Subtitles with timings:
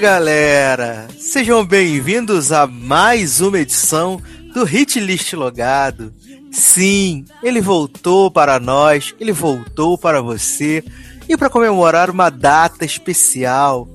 [0.00, 1.08] galera!
[1.18, 4.18] Sejam bem-vindos a mais uma edição
[4.54, 6.10] do Hit List Logado.
[6.50, 10.82] Sim, ele voltou para nós, ele voltou para você
[11.28, 13.86] e para comemorar uma data especial,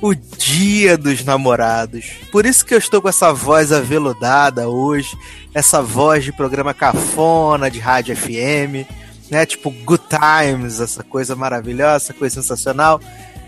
[0.00, 2.06] o Dia dos Namorados.
[2.32, 5.14] Por isso que eu estou com essa voz aveludada hoje,
[5.52, 8.88] essa voz de programa cafona de rádio FM,
[9.30, 9.44] né?
[9.44, 13.02] Tipo Good Times, essa coisa maravilhosa, essa coisa sensacional.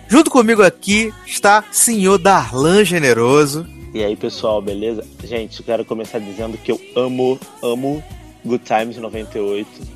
[0.08, 3.66] Junto comigo aqui está senhor Darlan Generoso.
[3.92, 5.04] E aí, pessoal, beleza?
[5.22, 8.02] Gente, quero começar dizendo que eu amo, amo
[8.44, 9.94] Good Times 98.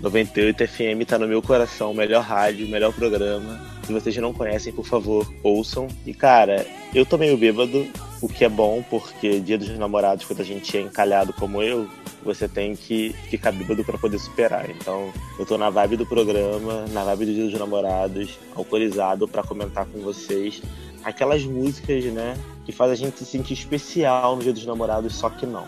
[0.00, 3.60] 98 FM tá no meu coração, melhor rádio, melhor programa.
[3.84, 5.88] Se vocês não conhecem, por favor, ouçam.
[6.06, 7.86] E cara, eu tô meio bêbado,
[8.22, 11.88] o que é bom, porque dia dos namorados, quando a gente é encalhado como eu,
[12.24, 14.68] você tem que ficar bêbado pra poder superar.
[14.70, 19.42] Então, eu tô na vibe do programa, na vibe do dia dos namorados, alcoolizado pra
[19.42, 20.62] comentar com vocês
[21.04, 25.30] aquelas músicas, né, que faz a gente se sentir especial no dia dos namorados, só
[25.30, 25.64] que não.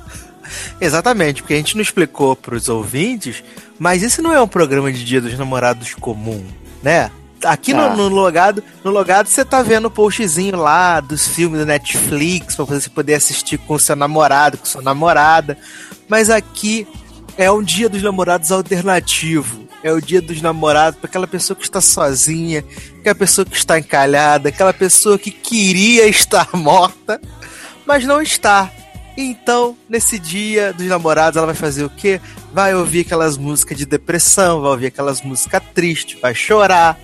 [0.80, 3.42] Exatamente, porque a gente não explicou para os ouvintes,
[3.78, 6.44] mas esse não é um programa de Dia dos Namorados comum,
[6.82, 7.10] né?
[7.44, 7.90] Aqui Ah.
[7.90, 12.56] no, no logado, no logado você tá vendo o postzinho lá dos filmes do Netflix
[12.56, 15.56] para você poder assistir com o seu namorado, com sua namorada.
[16.08, 16.86] Mas aqui
[17.36, 19.66] é um Dia dos Namorados alternativo.
[19.80, 22.64] É o dia dos namorados para aquela pessoa que está sozinha,
[22.98, 27.20] aquela pessoa que está encalhada, aquela pessoa que queria estar morta,
[27.86, 28.68] mas não está.
[29.16, 32.20] Então, nesse dia dos namorados, ela vai fazer o quê?
[32.52, 36.98] Vai ouvir aquelas músicas de depressão, vai ouvir aquelas músicas tristes, vai chorar.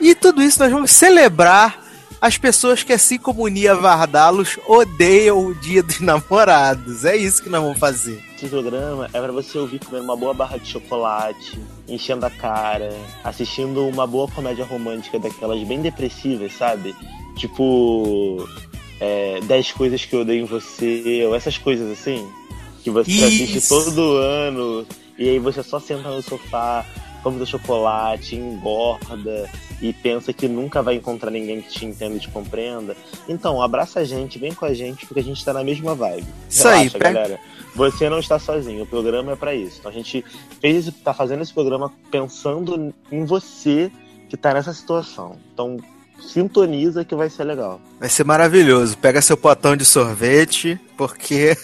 [0.00, 1.82] E tudo isso nós vamos celebrar
[2.20, 7.04] as pessoas que, assim como Nia Vardalos, odeiam o dia dos namorados.
[7.04, 8.22] É isso que nós vamos fazer.
[8.36, 12.96] Esse programa é pra você ouvir comendo uma boa barra de chocolate, enchendo a cara,
[13.22, 16.94] assistindo uma boa comédia romântica daquelas bem depressivas, sabe?
[17.36, 18.48] Tipo.
[19.00, 22.26] É, 10 coisas que eu odeio em você, ou essas coisas assim,
[22.82, 23.24] que você Isso.
[23.24, 24.86] assiste todo ano,
[25.18, 26.86] e aí você só senta no sofá,
[27.24, 29.50] come seu chocolate, engorda
[29.82, 32.96] e pensa que nunca vai encontrar ninguém que te entenda e te compreenda.
[33.28, 36.26] Então, abraça a gente, vem com a gente, porque a gente tá na mesma vibe.
[36.48, 37.40] Isso aí, pega- galera.
[37.74, 39.78] Você não está sozinho, o programa é pra isso.
[39.80, 40.24] Então a gente
[40.60, 43.90] fez, tá fazendo esse programa pensando em você
[44.28, 45.36] que tá nessa situação.
[45.52, 45.76] Então,
[46.20, 47.80] sintoniza que vai ser legal.
[47.98, 48.96] Vai ser maravilhoso.
[48.98, 51.56] Pega seu potão de sorvete, porque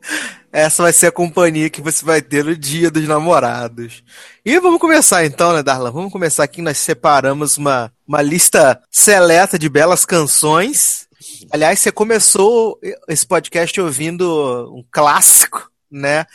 [0.52, 4.02] essa vai ser a companhia que você vai ter no dia dos namorados.
[4.44, 5.90] E vamos começar então, né, Darla?
[5.90, 6.60] Vamos começar aqui.
[6.60, 11.06] Nós separamos uma, uma lista seleta de belas canções.
[11.50, 12.78] Aliás, você começou
[13.08, 16.26] esse podcast ouvindo um clássico, né?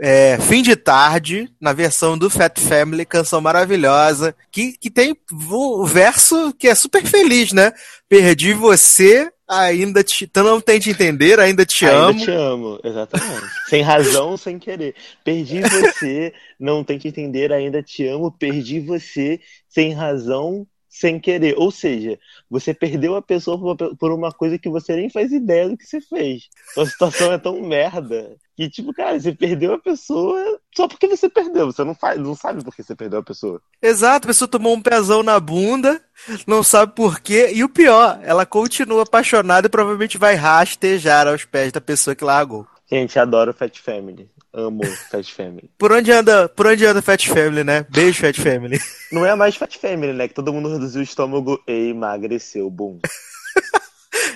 [0.00, 5.16] É, Fim de Tarde, na versão do Fat Family, canção maravilhosa, que, que tem
[5.50, 7.72] o verso que é super feliz, né?
[8.08, 10.24] Perdi você, ainda te.
[10.24, 12.14] então Não tente entender, ainda te Ainda amo.
[12.14, 13.52] te amo, exatamente.
[13.68, 14.94] sem razão, sem querer.
[15.24, 18.32] Perdi você, não tem que entender, ainda te amo.
[18.32, 20.66] Perdi você, sem razão,
[20.98, 21.54] sem querer.
[21.56, 22.18] Ou seja,
[22.50, 26.00] você perdeu a pessoa por uma, coisa que você nem faz ideia do que você
[26.00, 26.48] fez.
[26.72, 31.06] Então, a situação é tão merda que, tipo, cara, você perdeu a pessoa só porque
[31.06, 31.66] você perdeu.
[31.66, 33.60] Você não, faz, não sabe por que você perdeu a pessoa.
[33.80, 36.02] Exato, a pessoa tomou um pezão na bunda,
[36.46, 41.44] não sabe por quê, e o pior, ela continua apaixonada e provavelmente vai rastejar aos
[41.44, 42.66] pés da pessoa que largou.
[42.90, 44.30] Gente, adoro Fat Family.
[44.52, 45.70] Amo Fat Family.
[45.76, 47.86] Por onde anda, por onde anda Fat Family, né?
[47.90, 48.80] Beijo, Fat Family.
[49.12, 50.26] Não é mais Fat Family, né?
[50.26, 52.70] Que todo mundo reduziu o estômago e emagreceu.
[52.70, 52.98] Bum.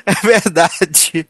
[0.04, 1.28] É verdade.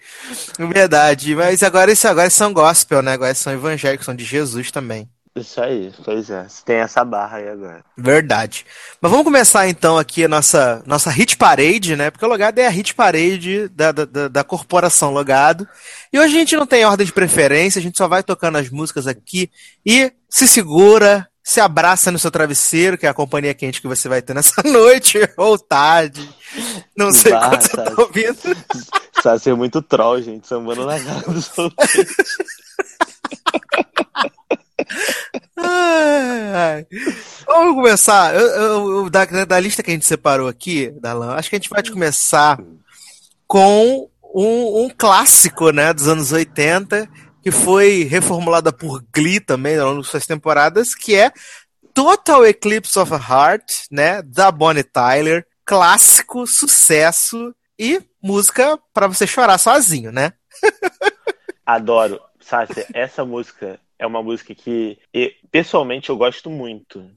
[0.58, 1.34] É verdade.
[1.34, 3.12] Mas agora isso agora são gospel, né?
[3.12, 5.08] Agora são evangélicos, são de Jesus também.
[5.34, 6.46] Isso aí, pois é.
[6.64, 7.82] Tem essa barra aí agora.
[7.96, 8.66] Verdade.
[9.00, 12.10] Mas vamos começar então aqui a nossa, nossa hit parade, né?
[12.10, 15.66] Porque o Logado é a hit parade da, da, da- corporação Logado.
[16.12, 18.68] E hoje a gente não tem ordem de preferência, a gente só vai tocando as
[18.68, 19.50] músicas aqui
[19.86, 24.10] e se segura, se abraça no seu travesseiro, que é a companhia quente que você
[24.10, 26.28] vai ter nessa noite ou tarde.
[26.94, 27.94] Não sei Bah, quando você tá.
[27.96, 28.36] ouvindo.
[29.14, 30.96] Precisa ser muito troll, gente, sambando na
[31.26, 31.50] outros.
[35.64, 36.86] Ai, ai.
[37.46, 38.34] Vamos começar.
[38.34, 41.58] Eu- eu- eu- da, da lista que a gente separou aqui, Dalan, acho que a
[41.58, 42.58] gente vai começar
[43.46, 47.08] com um, um clássico, né, dos anos 80,
[47.42, 51.30] que foi reformulada por Glee também ao longo de suas temporadas, que é
[51.92, 55.44] Total Eclipse of a Heart, né, da Bonnie Tyler.
[55.64, 60.32] Clássico, sucesso e música pra você chorar sozinho, né?
[61.64, 62.20] Adoro.
[62.42, 64.98] Sácia, essa música é uma música que,
[65.50, 67.10] pessoalmente, eu gosto muito.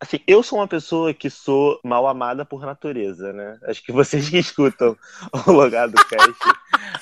[0.00, 3.58] Assim, eu sou uma pessoa que sou mal amada por natureza, né?
[3.62, 4.96] Acho que vocês que escutam
[5.46, 6.34] o Logado Cast,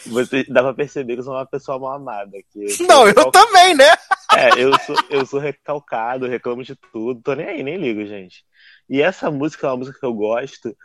[0.06, 2.38] vocês, dá pra perceber que eu sou uma pessoa mal amada.
[2.52, 3.90] Que Não, eu também, né?
[4.36, 8.44] É, eu sou, eu sou recalcado, reclamo de tudo, tô nem aí, nem ligo, gente.
[8.88, 10.76] E essa música é uma música que eu gosto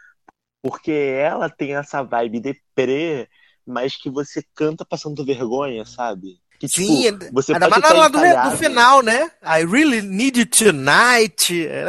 [0.61, 3.29] porque ela tem essa vibe deprê,
[3.67, 6.39] mas que você canta passando vergonha, sabe?
[6.59, 9.29] Que, Sim, tipo, você ainda mais lá do, do final, né?
[9.43, 11.67] I really need you tonight.
[11.67, 11.85] É,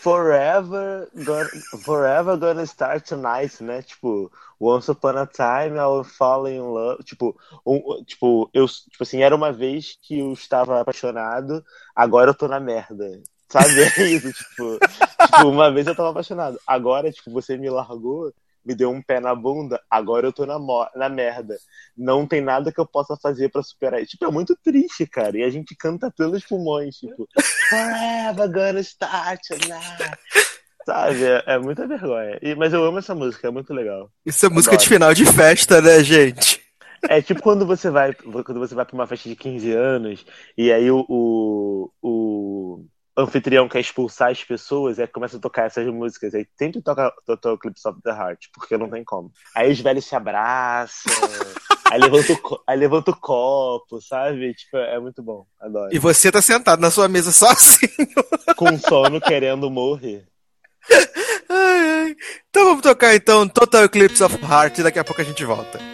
[0.00, 1.50] Forever gonna,
[1.84, 3.82] forever gonna start tonight, né?
[3.82, 7.04] Tipo, once upon a time I will fall in love.
[7.04, 7.36] Tipo,
[7.66, 11.62] um, tipo, eu, tipo assim, era uma vez que eu estava apaixonado,
[11.94, 13.22] agora eu tô na merda.
[13.50, 13.68] Sabe?
[14.00, 18.32] É isso, tipo, tipo, uma vez eu tava apaixonado, agora, tipo, você me largou,
[18.64, 20.58] me deu um pé na bunda, agora eu tô na,
[20.96, 21.56] na merda.
[21.96, 24.12] Não tem nada que eu possa fazer pra superar isso.
[24.12, 25.36] Tipo, é muito triste, cara.
[25.38, 27.28] E a gente canta pelos pulmões, tipo,
[27.68, 30.18] Forever gonna start tonight.
[30.86, 31.24] Sabe?
[31.24, 32.38] É, é muita vergonha.
[32.42, 34.10] E- mas eu amo essa música, é muito legal.
[34.24, 34.88] Isso é música de Adoro.
[34.94, 36.62] final de festa, né, gente?
[37.08, 40.24] É tipo quando você vai quando você vai pra uma festa de 15 anos
[40.56, 45.86] e aí o, o, o anfitrião quer expulsar as pessoas aí começa a tocar essas
[45.86, 46.34] músicas.
[46.34, 49.30] Aí sempre toca Total Eclipse of the Heart, porque não tem como.
[49.54, 51.12] Aí os velhos se abraçam,
[51.90, 54.54] aí levanta o, aí levanta o copo, sabe?
[54.54, 55.46] Tipo, é muito bom.
[55.60, 55.94] Adoro.
[55.94, 58.08] E você tá sentado na sua mesa sozinho.
[58.56, 60.26] Com sono querendo morrer.
[61.48, 62.16] Ai, ai.
[62.50, 65.93] Então vamos tocar então Total Eclipse of Heart e daqui a pouco a gente volta.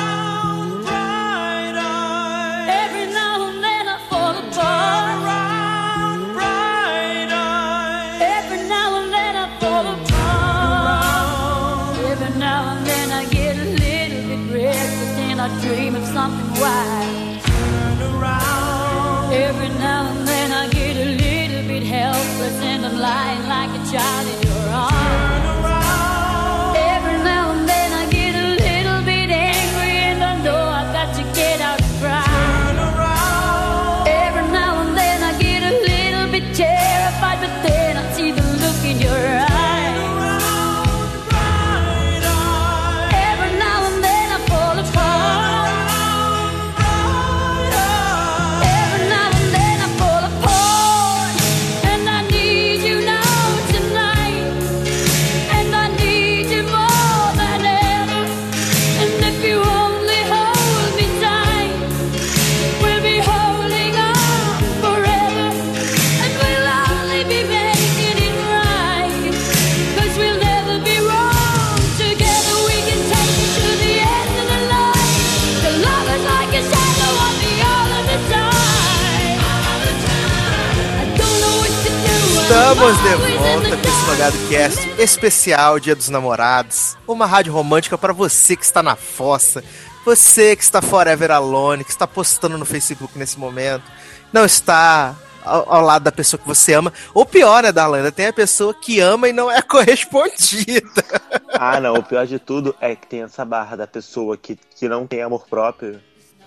[85.01, 86.95] Especial Dia dos Namorados.
[87.07, 89.63] Uma rádio romântica para você que está na fossa,
[90.05, 93.83] você que está forever alone, que está postando no Facebook nesse momento,
[94.31, 96.93] não está ao, ao lado da pessoa que você ama.
[97.13, 97.97] Ou pior, né, Darlan?
[97.97, 101.03] Ainda Tem a pessoa que ama e não é correspondida.
[101.49, 104.87] Ah, não, o pior de tudo é que tem essa barra da pessoa que, que
[104.87, 105.99] não tem amor próprio.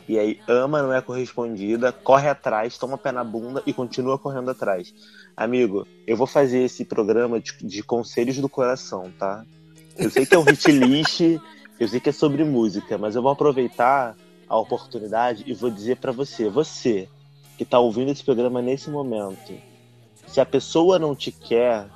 [0.07, 4.51] E aí ama, não é correspondida, corre atrás, toma pé na bunda e continua correndo
[4.51, 4.95] atrás.
[5.37, 9.45] Amigo, eu vou fazer esse programa de, de conselhos do coração, tá?
[9.97, 11.21] Eu sei que é um hit list,
[11.81, 14.15] eu sei que é sobre música, mas eu vou aproveitar
[14.49, 17.09] a oportunidade e vou dizer pra você, você
[17.57, 19.55] que tá ouvindo esse programa nesse momento,
[20.27, 21.87] se a pessoa não te quer,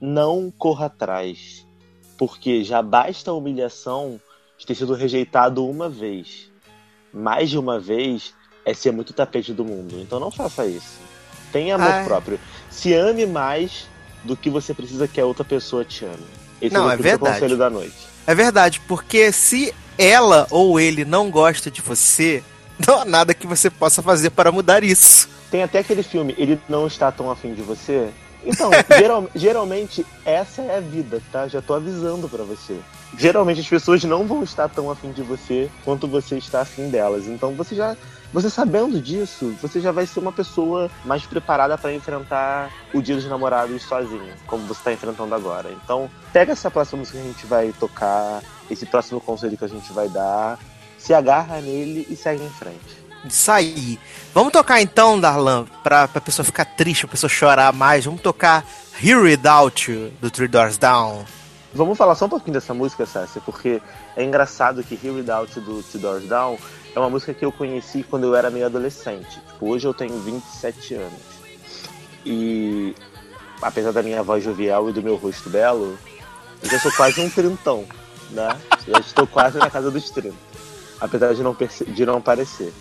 [0.00, 1.66] não corra atrás,
[2.18, 4.20] porque já basta a humilhação
[4.58, 6.50] de ter sido rejeitado uma vez.
[7.16, 9.98] Mais de uma vez é ser muito tapete do mundo.
[9.98, 10.98] Então não faça isso.
[11.50, 12.04] Tenha amor Ai.
[12.04, 12.38] próprio.
[12.70, 13.88] Se ame mais
[14.22, 16.26] do que você precisa que a outra pessoa te ame.
[16.60, 17.34] Esse Não, é o é verdade.
[17.34, 17.96] conselho da noite.
[18.26, 22.42] É verdade, porque se ela ou ele não gosta de você,
[22.86, 25.28] não há nada que você possa fazer para mudar isso.
[25.50, 28.10] Tem até aquele filme, ele não está tão afim de você.
[28.46, 31.48] Então, geral- geralmente, essa é a vida, tá?
[31.48, 32.78] Já tô avisando pra você.
[33.18, 37.26] Geralmente as pessoas não vão estar tão afim de você quanto você está afim delas.
[37.26, 37.96] Então você já.
[38.32, 43.14] Você sabendo disso, você já vai ser uma pessoa mais preparada pra enfrentar o dia
[43.14, 45.70] dos namorados sozinho, como você tá enfrentando agora.
[45.84, 49.68] Então, pega essa próxima música que a gente vai tocar, esse próximo conselho que a
[49.68, 50.58] gente vai dar,
[50.98, 53.05] se agarra nele e segue em frente.
[53.28, 53.98] Isso aí.
[54.32, 58.04] Vamos tocar então, Darlan, pra, pra pessoa ficar triste, pra pessoa chorar mais.
[58.04, 58.64] Vamos tocar
[59.02, 61.24] Here Without You, do Three Doors Down.
[61.74, 63.82] Vamos falar só um pouquinho dessa música, Sassi, porque
[64.16, 66.58] é engraçado que Here Without You do Two Doors Down
[66.94, 69.38] é uma música que eu conheci quando eu era meio adolescente.
[69.52, 71.20] Tipo, hoje eu tenho 27 anos.
[72.24, 72.94] E
[73.60, 75.98] apesar da minha voz jovial e do meu rosto belo,
[76.62, 77.84] eu já sou quase um trintão,
[78.30, 78.56] né?
[78.88, 80.34] Já estou quase na casa dos 30.
[80.98, 81.54] Apesar de não,
[81.88, 82.72] de não parecer.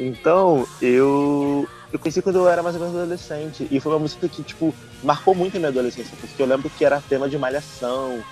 [0.00, 3.66] Então, eu eu conheci quando eu era mais ou menos adolescente.
[3.70, 6.16] E foi uma música que, tipo, marcou muito a minha adolescência.
[6.20, 8.22] Porque eu lembro que era tema de malhação.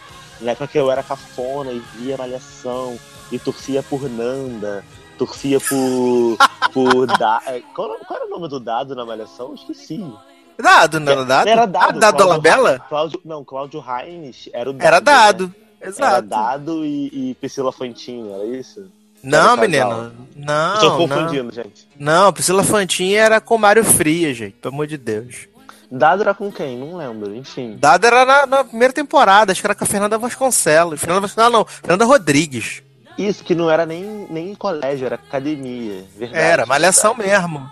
[0.40, 2.98] Na época que eu era cafona e via malhação.
[3.32, 4.84] E torcia por Nanda.
[5.18, 6.38] Torcia por.
[6.72, 7.42] por da...
[7.46, 9.48] é, qual, qual era o nome do dado na malhação?
[9.48, 10.04] Eu esqueci.
[10.60, 11.48] Dado, não era dado?
[11.48, 12.04] Era dado.
[12.04, 12.64] Ah, dado?
[12.64, 14.86] Ra- Cláudio, não, Cláudio Reines era o dado.
[14.86, 15.46] Era dado.
[15.48, 15.54] né?
[15.80, 16.28] Era Exato.
[16.28, 18.90] dado e, e Priscila Fantin, era isso?
[19.22, 20.12] Não, menino.
[20.36, 20.96] Não, Estou não.
[20.96, 21.88] confundindo, gente.
[21.98, 24.52] Não, Priscila Fantin era com Mário Fria, gente.
[24.54, 25.48] Pelo amor de Deus.
[25.90, 26.78] Dado era com quem?
[26.78, 27.76] Não lembro, enfim.
[27.80, 31.00] Dado era na, na primeira temporada, acho que era com a Fernanda Vasconcelos.
[31.00, 32.82] Fernanda Vasconcelos, não, Fernanda Rodrigues.
[33.16, 36.04] Isso, que não era nem, nem colégio, era academia.
[36.16, 37.42] Verdade, Era, malhação verdade.
[37.42, 37.68] mesmo.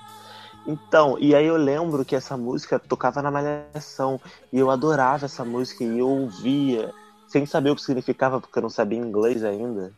[0.67, 4.21] Então, e aí eu lembro que essa música tocava na malhação.
[4.53, 6.93] E eu adorava essa música e eu ouvia,
[7.29, 9.93] sem saber o que significava, porque eu não sabia inglês ainda.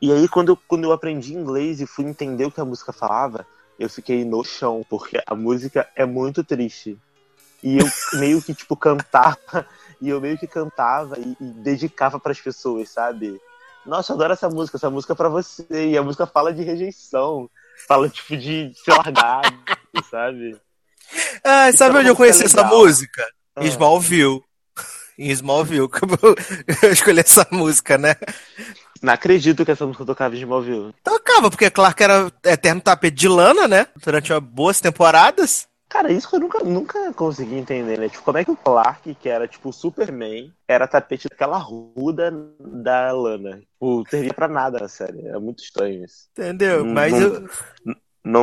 [0.00, 2.92] E aí, quando eu, quando eu aprendi inglês e fui entender o que a música
[2.92, 3.46] falava,
[3.78, 6.98] eu fiquei no chão, porque a música é muito triste.
[7.62, 7.86] E eu
[8.18, 9.66] meio que, tipo, cantava,
[10.00, 13.40] e eu meio que cantava e, e dedicava pras pessoas, sabe?
[13.84, 15.66] Nossa, eu adoro essa música, essa música é pra você.
[15.70, 17.50] E a música fala de rejeição,
[17.86, 19.54] fala, tipo, de ser largado,
[20.10, 20.58] sabe?
[21.44, 23.26] Ah, Isso sabe era onde eu conheci essa música?
[23.56, 23.64] Ah.
[23.64, 24.42] Smallville.
[25.18, 26.00] Em Smallville, que
[26.86, 28.16] eu escolhi essa música, né?
[29.02, 30.94] Não acredito que essa música tocava em Smallville.
[31.02, 33.86] Tocava, porque Clark era eterno tapete de lana, né?
[34.04, 35.68] Durante boas temporadas.
[35.88, 38.08] Cara, isso que eu nunca, nunca consegui entender, né?
[38.08, 42.30] Tipo, como é que o Clark, que era tipo o Superman, era tapete daquela ruda
[42.60, 43.56] da Lana?
[43.58, 45.26] Tipo, não servia pra nada na série.
[45.26, 46.28] É muito estranho isso.
[46.30, 46.84] Entendeu?
[46.84, 47.48] Mas não- eu.
[47.84, 47.96] Não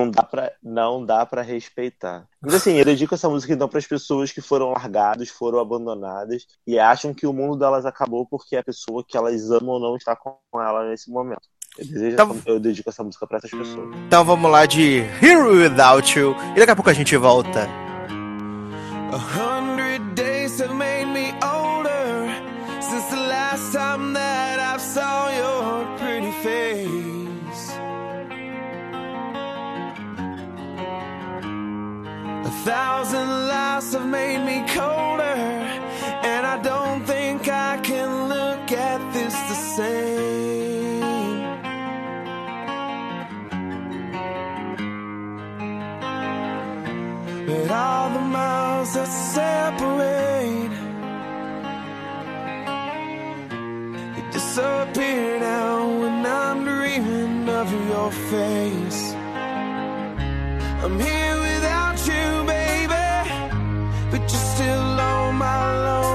[0.09, 2.25] dá pra, não dá pra respeitar.
[2.41, 6.79] Mas assim, eu dedico essa música então pras pessoas que foram largadas, foram abandonadas e
[6.79, 10.37] acham que o mundo delas acabou porque a pessoa que elas amam não está com
[10.59, 11.41] ela nesse momento.
[11.77, 13.95] Eu, desejo Então- essa- eu dedico essa música pra essas pessoas.
[14.07, 16.35] Então vamos lá de Here Without You.
[16.55, 17.67] E daqui a pouco a gente volta.
[19.11, 22.27] A hundred days have made me older
[22.81, 27.16] since the last time that I saw your pretty face.
[32.67, 35.39] Thousand lives have made me colder,
[36.31, 40.97] and I don't think I can look at this the same.
[47.47, 50.75] But all the miles that separate
[54.15, 59.13] They disappear now when I'm dreaming of your face
[60.83, 62.36] I'm here without you,
[65.37, 66.06] my lonely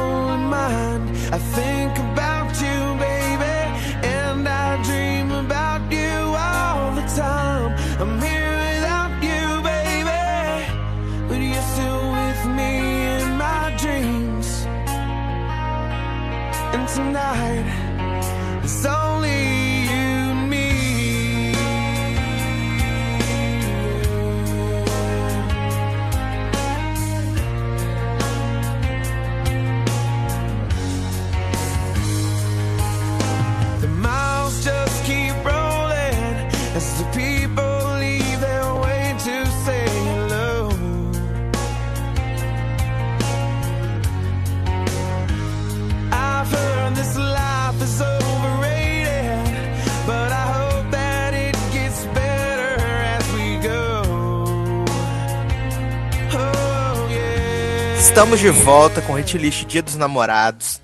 [58.12, 60.80] Estamos de volta com o Hit List Dia dos Namorados.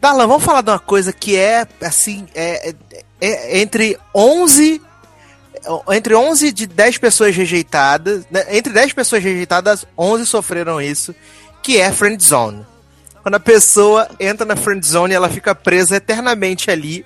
[0.00, 2.74] Darlan, vamos falar de uma coisa que é, assim, é, é-
[3.20, 4.80] é entre 11...
[5.90, 8.24] Entre 11 de 10 pessoas rejeitadas...
[8.30, 11.14] né, Entre 10 pessoas rejeitadas, 11 sofreram isso,
[11.62, 12.64] que é Friend Zone.
[13.22, 17.04] Quando a pessoa entra na Friend Zone, ela fica presa eternamente ali.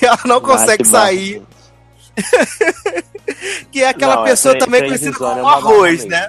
[0.00, 1.42] e ela não consegue sair.
[3.72, 6.28] Que é aquela Não, é pessoa friend- também conhecida como é barra arroz, né?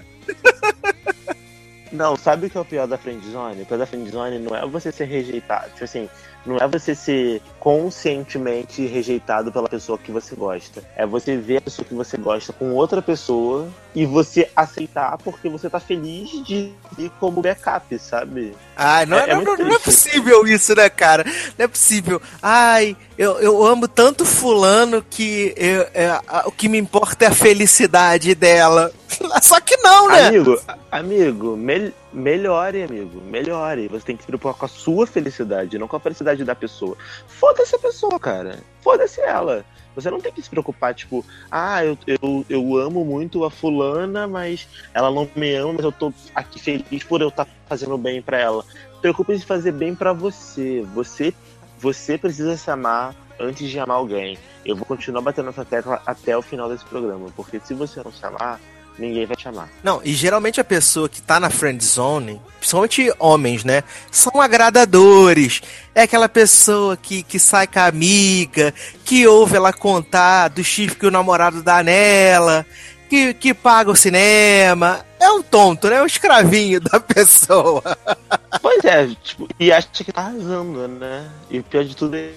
[1.91, 3.63] Não, sabe o que é o pior da friendzone?
[3.63, 5.71] O pior da friendzone não é você ser rejeitado.
[5.71, 6.09] Tipo assim,
[6.45, 10.83] não é você ser conscientemente rejeitado pela pessoa que você gosta.
[10.95, 15.47] É você ver a pessoa que você gosta com outra pessoa e você aceitar porque
[15.49, 18.53] você tá feliz de ir como backup, sabe?
[18.75, 19.83] Ai, não, É- é não, muito não, não é triste.
[19.85, 21.23] possível isso, né, cara?
[21.57, 22.21] Não é possível.
[22.41, 27.27] Ai, eu, eu amo tanto fulano que eu- é, a- o que me importa é
[27.27, 28.91] a felicidade dela.
[29.43, 30.27] Só que não, né?
[30.27, 30.59] Amigo,
[30.91, 33.87] amigo, mel- melhore, amigo, melhore.
[33.87, 36.97] Você tem que se preocupar com a sua felicidade, não com a felicidade da pessoa.
[37.27, 38.59] Foda-se a pessoa, cara.
[38.81, 39.65] Foda-se ela.
[39.95, 44.25] Você não tem que se preocupar, tipo, ah, eu, eu, eu amo muito a fulana,
[44.25, 48.21] mas ela não me ama, mas eu tô aqui feliz por eu estar fazendo bem
[48.21, 48.63] pra ela.
[49.01, 50.85] Preocupe se fazer bem pra você.
[50.93, 51.33] Você
[51.81, 54.37] você precisa se amar antes de amar alguém.
[54.63, 58.11] Eu vou continuar batendo essa tecla até o final desse programa, porque se você não
[58.11, 58.59] se amar,
[58.97, 59.69] ninguém vai te amar.
[59.83, 63.83] Não, e geralmente a pessoa que tá na friend zone, principalmente homens, né?
[64.11, 65.61] São agradadores.
[65.95, 68.73] É aquela pessoa que, que sai com a amiga,
[69.05, 72.65] que ouve ela contar do chifre que o namorado dá nela,
[73.09, 75.05] que, que paga o cinema.
[75.19, 75.97] É um tonto, né?
[75.97, 77.81] É um escravinho da pessoa.
[78.61, 81.29] Pois é, tipo, e acha que tá arrasando, né?
[81.49, 82.31] E o pior de tudo é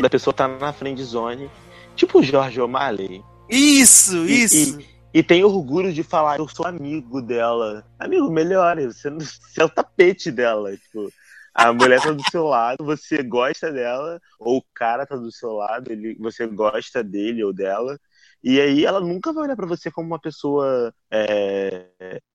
[0.00, 1.50] a pessoa tá na friend zone,
[1.96, 4.80] tipo o Jorge O'Malley, Isso, E- isso.
[4.80, 4.86] e
[5.22, 7.84] tem orgulho de falar, eu sou amigo dela.
[7.98, 11.10] Amigo, melhore, você, você é o tapete dela, tipo.
[11.54, 15.52] A mulher tá do seu lado, você gosta dela, ou o cara tá do seu
[15.54, 17.98] lado, ele, você gosta dele ou dela,
[18.42, 21.86] e aí ela nunca vai olhar pra você como uma pessoa é,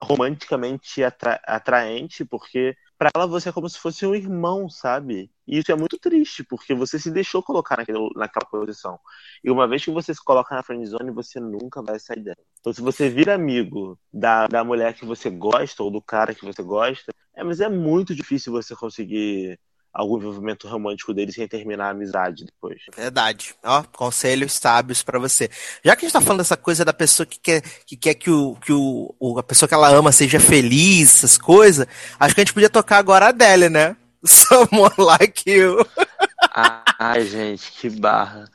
[0.03, 5.29] romanticamente atra- atraente, porque pra ela você é como se fosse um irmão, sabe?
[5.45, 8.97] E isso é muito triste, porque você se deixou colocar naquele, naquela posição.
[9.43, 12.37] E uma vez que você se coloca na friendzone, você nunca vai sair dela.
[12.61, 16.45] Então, se você vira amigo da, da mulher que você gosta ou do cara que
[16.45, 19.59] você gosta, é, mas é muito difícil você conseguir
[19.93, 22.81] algum envolvimento romântico dele sem terminar a amizade depois.
[22.95, 23.53] Verdade.
[23.63, 25.49] Ó, conselhos sábios pra você.
[25.83, 28.31] Já que a gente tá falando dessa coisa da pessoa que quer que, quer que,
[28.31, 31.85] o, que o, o- a pessoa que ela ama seja feliz, essas coisas,
[32.19, 33.95] acho que a gente podia tocar agora a Adele, né?
[34.25, 35.85] Someone Like You.
[36.99, 38.45] Ai, gente, que barra.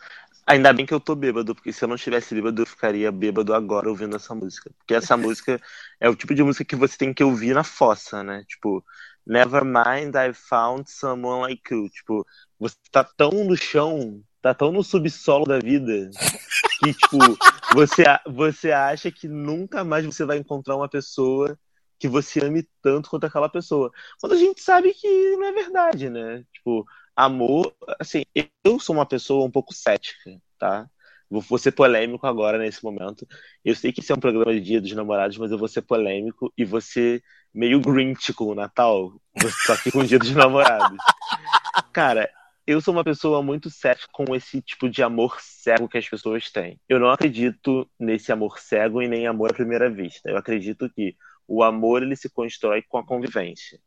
[0.47, 3.53] Ainda bem que eu tô bêbado, porque se eu não estivesse bêbado, eu ficaria bêbado
[3.53, 4.71] agora ouvindo essa música.
[4.79, 5.61] Porque essa música
[6.01, 8.45] é o tipo de música que você tem que ouvir na fossa, né?
[8.49, 8.83] Tipo,
[9.29, 11.91] Never mind, I found someone like you.
[11.91, 12.27] Tipo,
[12.59, 16.11] você tá tão no chão, tá tão no subsolo da vida,
[16.81, 17.19] que, tipo,
[17.75, 21.59] você, você acha que nunca mais você vai encontrar uma pessoa
[21.99, 23.91] que você ame tanto quanto aquela pessoa.
[24.19, 26.45] Quando a gente sabe que não é verdade, né?
[26.55, 28.25] Tipo, amor, assim,
[28.65, 30.89] eu sou uma pessoa um pouco cética, tá?
[31.31, 33.27] Vou, ser polêmico agora nesse momento.
[33.63, 35.83] Eu sei que isso é um programa de Dia dos Namorados, mas eu vou ser
[35.83, 37.23] polêmico e ser
[37.55, 39.13] meio Grinch com o Natal.
[39.35, 40.99] Estar aqui com o Dia dos Namorados.
[41.93, 42.31] Cara,
[42.67, 46.51] eu sou uma pessoa muito cética com esse tipo de amor cego que as pessoas
[46.51, 46.79] têm.
[46.89, 50.29] Eu não acredito nesse amor cego e nem amor à primeira vista.
[50.29, 53.81] Eu acredito que o amor ele se constrói com a convivência.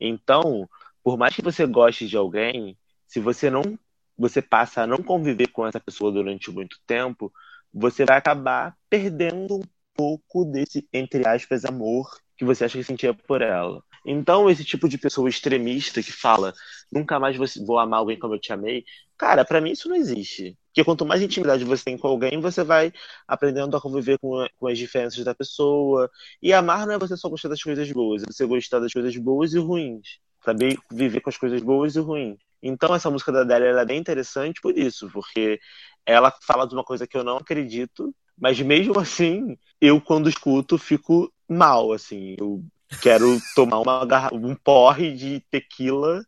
[0.00, 0.68] Então,
[1.04, 3.78] por mais que você goste de alguém, se você não
[4.16, 7.32] você passa a não conviver com essa pessoa durante muito tempo,
[7.72, 9.62] você vai acabar perdendo um
[9.94, 12.10] pouco desse, entre aspas, amor
[12.42, 13.80] que você acha que sentia por ela.
[14.04, 16.52] Então, esse tipo de pessoa extremista que fala
[16.90, 18.84] nunca mais vou amar alguém como eu te amei,
[19.16, 20.58] cara, pra mim isso não existe.
[20.66, 22.92] Porque quanto mais intimidade você tem com alguém, você vai
[23.28, 26.10] aprendendo a conviver com, com as diferenças da pessoa.
[26.42, 29.16] E amar não é você só gostar das coisas boas, é você gostar das coisas
[29.16, 30.18] boas e ruins.
[30.44, 32.38] Saber viver com as coisas boas e ruins.
[32.60, 35.60] Então essa música da Adele é bem interessante por isso, porque
[36.04, 40.78] ela fala de uma coisa que eu não acredito, mas mesmo assim, eu quando escuto
[40.78, 42.34] fico mal, assim.
[42.38, 42.62] Eu
[43.00, 44.30] quero tomar uma garra...
[44.32, 46.24] um porre de tequila,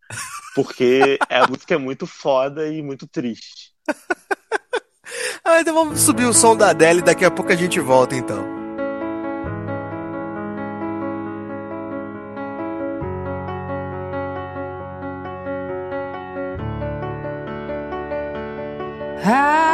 [0.55, 3.73] porque a música é muito foda e muito triste.
[5.45, 8.15] ah, então vamos subir o som da Adele e daqui a pouco a gente volta
[8.15, 8.55] então.
[19.27, 19.74] I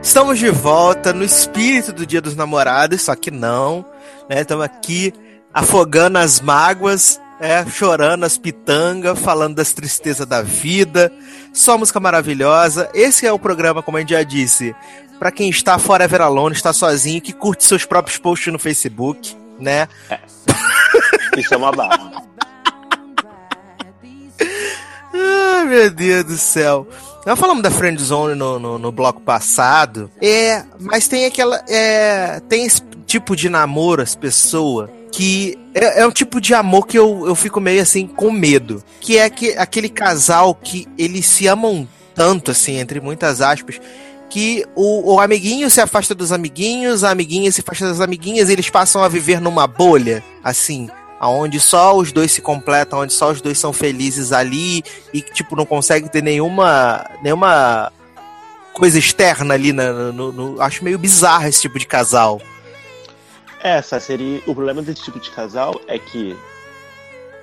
[0.00, 3.84] Estamos de volta no espírito do Dia dos Namorados, só que não,
[4.30, 4.42] né?
[4.42, 5.12] Estamos aqui
[5.52, 11.12] afogando as mágoas, é, chorando as pitangas, falando das tristezas da vida.
[11.52, 12.88] Só música maravilhosa.
[12.94, 14.76] Esse é o programa, como a gente já disse,
[15.18, 19.88] para quem está forever alone, está sozinho, que curte seus próprios posts no Facebook, né?
[21.36, 22.22] Isso é uma barra.
[25.18, 26.86] Ai, meu Deus do céu.
[27.26, 31.62] Nós falamos da Friend Zone no, no, no bloco passado, é, mas tem aquela.
[31.68, 36.86] É, tem esse tipo de namoro, as pessoas, que é, é um tipo de amor
[36.86, 38.82] que eu, eu fico meio assim com medo.
[39.00, 43.80] Que é que, aquele casal que eles se amam tanto, assim, entre muitas aspas,
[44.28, 48.52] que o, o amiguinho se afasta dos amiguinhos, a amiguinha se afasta das amiguinhas, e
[48.52, 50.88] eles passam a viver numa bolha, assim,
[51.20, 55.32] aonde só os dois se completam, onde só os dois são felizes ali e que
[55.32, 57.92] tipo não consegue ter nenhuma nenhuma
[58.72, 62.40] coisa externa ali na, no, no- acho meio bizarro esse tipo de casal.
[63.60, 64.38] Essa seria.
[64.46, 66.36] O problema desse tipo de casal é que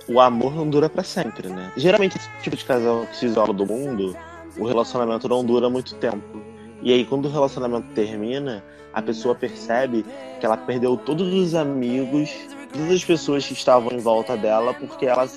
[0.07, 1.71] o amor não dura pra sempre, né?
[1.75, 4.15] Geralmente esse tipo de casal que se isola do mundo,
[4.57, 6.41] o relacionamento não dura muito tempo.
[6.81, 8.63] E aí quando o relacionamento termina,
[8.95, 10.05] a pessoa percebe
[10.39, 12.31] que ela perdeu todos os amigos,
[12.71, 15.27] todas as pessoas que estavam em volta dela, porque ela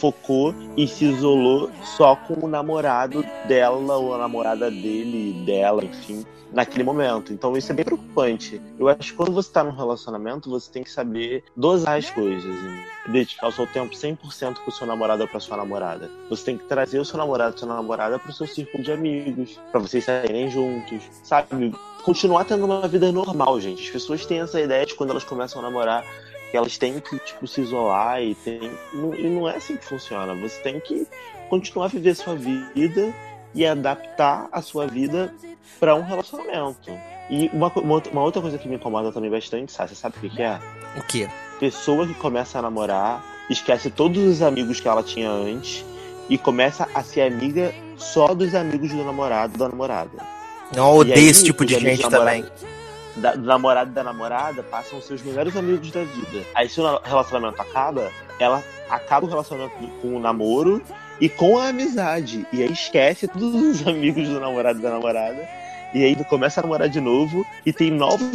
[0.00, 6.26] focou e se isolou só com o namorado dela ou a namorada dele, dela, enfim,
[6.52, 7.32] naquele momento.
[7.32, 8.60] Então isso é bem preocupante.
[8.76, 12.56] Eu acho que quando você tá num relacionamento, você tem que saber dosar as coisas
[13.06, 16.10] e dedicar o seu tempo 100% pro seu namorado ou pra sua namorada.
[16.28, 19.60] Você tem que trazer o seu namorado ou sua namorada pro seu círculo de amigos,
[19.70, 21.72] pra vocês saírem juntos, sabe?
[22.06, 23.82] Continuar tendo uma vida normal, gente.
[23.82, 26.04] As pessoas têm essa ideia de quando elas começam a namorar
[26.52, 29.84] que elas têm que tipo se isolar e tem não- e não é assim que
[29.84, 30.32] funciona.
[30.36, 31.04] Você tem que
[31.50, 33.12] continuar a viver sua vida
[33.52, 35.34] e adaptar a sua vida
[35.80, 36.92] para um relacionamento.
[37.28, 39.90] E uma, uma outra- coisa que me incomoda também bastante, sabe?
[39.90, 40.60] Você sabe o que que é?
[40.96, 41.28] O quê?
[41.58, 45.84] Pessoa que começa a namorar, esquece todos os amigos que ela tinha antes
[46.30, 50.35] e começa a ser amiga só dos amigos do namorado da namorada.
[50.74, 52.44] Não E odeio aí, esse tipo de gente também.
[53.16, 56.44] Da, do namorado e da namorada passam seus melhores amigos da vida.
[56.54, 60.82] Aí se o na- relacionamento acaba, ela acaba o relacionamento com o namoro
[61.20, 62.46] e com a amizade.
[62.52, 65.48] E aí esquece todos os amigos do namorado e da namorada.
[65.94, 68.28] E aí começa a namorar de novo e tem novos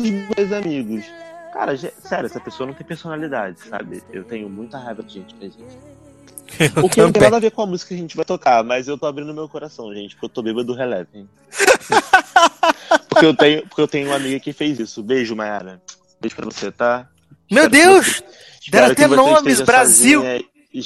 [0.58, 1.06] amigos.
[1.54, 4.02] Cara, sério, essa pessoa não tem personalidade, sabe?
[4.12, 5.52] Eu tenho muita raiva de gente que
[6.60, 6.80] isso.
[6.80, 7.22] O que não tem também.
[7.22, 9.34] nada a ver com a música que a gente vai tocar, mas eu tô abrindo
[9.34, 11.26] meu coração, gente, porque eu tô bêbado do releve.
[13.10, 15.02] porque, eu tenho, porque eu tenho uma amiga que fez isso.
[15.04, 15.82] Beijo, Mayara.
[16.20, 17.08] Beijo pra você, tá?
[17.50, 18.06] Meu Espero Deus!
[18.18, 18.26] você-
[18.72, 20.22] Deram até nomes, Brasil!
[20.22, 20.82] Sozinha, e,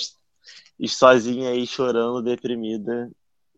[0.80, 3.10] e sozinha aí chorando, deprimida,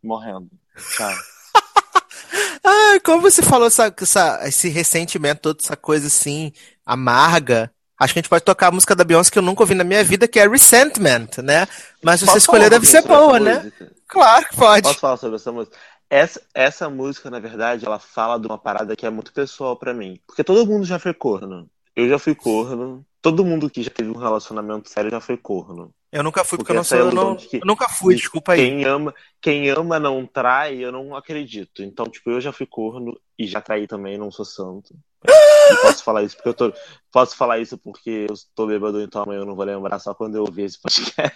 [0.04, 0.50] morrendo.
[0.96, 1.14] Tchau.
[2.64, 6.52] Ai, como você falou essa, essa- esse ressentimento, toda essa coisa assim,
[6.86, 7.72] amarga.
[8.00, 9.84] Acho que a gente pode tocar a música da Beyoncé que eu nunca ouvi na
[9.84, 11.68] minha vida, que é Resentment, né?
[12.04, 13.56] Mas se você escolher, deve ser boa, né?
[13.56, 13.92] música?
[14.08, 14.84] Claro que pode.
[14.84, 15.76] Posso falar sobre essa música?
[16.10, 19.94] Essa, essa música, na verdade, ela fala de uma parada que é muito pessoal pra
[19.94, 20.20] mim.
[20.28, 21.68] Porque todo mundo já foi corno.
[21.96, 23.04] Eu já fui corno.
[23.22, 25.92] Todo mundo que já teve um relacionamento sério já foi corno.
[26.12, 26.98] Eu nunca fui, porque Porque eu não sou.
[27.00, 28.60] Eu, não, que- eu nunca fui, de desculpa aí.
[28.60, 31.84] Quem ama, quem ama não trai, eu não acredito.
[31.84, 34.96] Então, tipo, eu já fui corno e já traí também, não sou santo.
[35.28, 36.74] E posso falar isso porque eu tô.
[37.12, 40.36] Posso falar isso porque eu tô bêbado, então amanhã eu não vou lembrar só quando
[40.36, 41.32] eu ouvir esse podcast.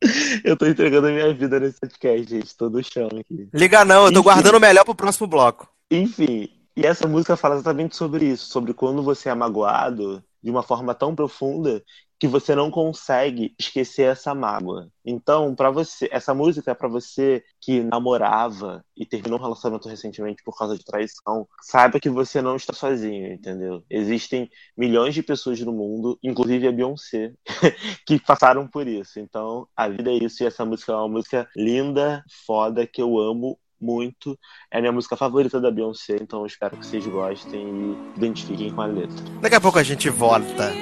[0.44, 2.56] eu tô entregando a minha vida nesse podcast, gente.
[2.56, 3.48] Tô no chão aqui.
[3.52, 4.22] Liga não, eu tô Enfim.
[4.22, 5.68] guardando o melhor pro próximo bloco.
[5.90, 10.62] Enfim, e essa música fala exatamente sobre isso, sobre quando você é magoado de uma
[10.62, 11.82] forma tão profunda
[12.20, 14.88] que você não consegue esquecer essa mágoa.
[15.04, 20.42] Então, para você, essa música é para você que namorava e terminou um relacionamento recentemente
[20.44, 23.82] por causa de traição, saiba que você não está sozinho, entendeu?
[23.90, 27.32] Existem milhões de pessoas no mundo, inclusive a Beyoncé,
[28.06, 29.18] que passaram por isso.
[29.18, 33.18] Então, a vida é isso e essa música é uma música linda, foda que eu
[33.18, 34.38] amo muito.
[34.70, 38.72] É a minha música favorita da Beyoncé, então eu espero que vocês gostem e identifiquem
[38.72, 39.24] com a letra.
[39.40, 40.72] Daqui a pouco a gente volta.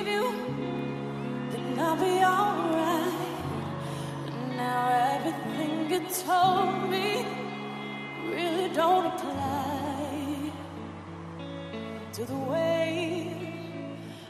[12.12, 13.34] To the way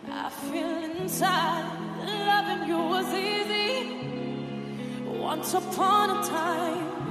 [0.08, 1.64] I feel inside.
[2.02, 4.02] Loving you was easy
[5.20, 7.01] once upon a time,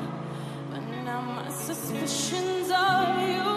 [1.12, 3.48] now my suspicions of you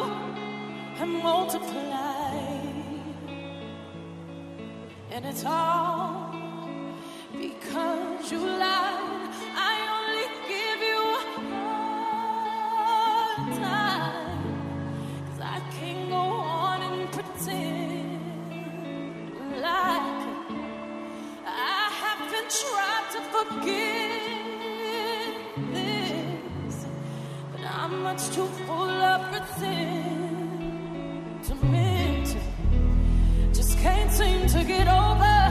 [0.99, 2.85] have multiplied.
[5.13, 6.35] And it's all
[7.45, 9.31] because you lied.
[9.71, 11.03] I only give you
[12.77, 14.43] hard time.
[15.27, 16.25] Cause I can't go
[16.61, 18.21] on and pretend
[19.69, 20.23] like
[21.73, 24.14] I haven't tried to forget
[27.85, 29.85] I'm much too full of resentment.
[32.27, 32.39] To.
[33.53, 35.44] Just can't seem to get over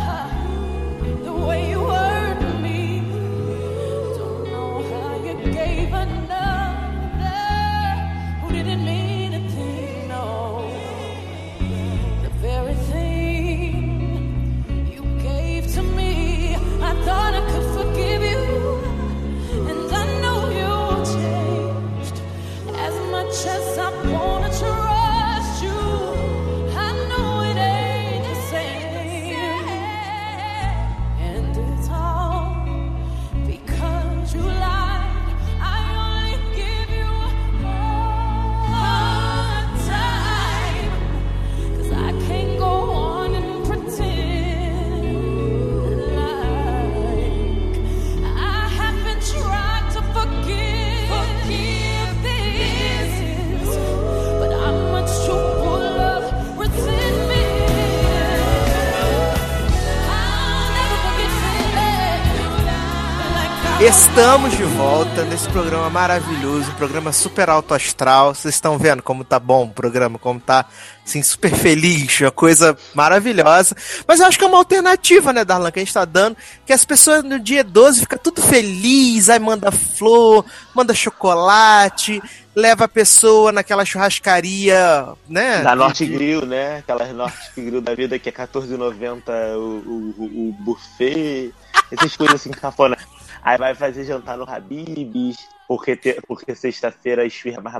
[64.13, 68.35] Estamos de volta nesse programa maravilhoso, programa super alto astral.
[68.35, 70.67] Vocês estão vendo como tá bom o programa, como tá
[71.03, 73.75] assim, super feliz, uma coisa maravilhosa.
[74.07, 76.71] Mas eu acho que é uma alternativa, né, Darlan, que a gente tá dando, que
[76.71, 80.45] as pessoas no dia 12 ficam tudo feliz, aí manda flor,
[80.75, 82.21] manda chocolate,
[82.55, 85.63] leva a pessoa naquela churrascaria, né?
[85.63, 86.77] Da Norte Grill, né?
[86.77, 91.51] Aquela Norte Grill da vida que é R$14,90 o, o, o, o buffet,
[91.91, 92.95] essas coisas assim, cafona.
[93.43, 95.95] Aí vai fazer jantar no Habib's, porque,
[96.27, 97.75] porque sexta-feira esfirra é mais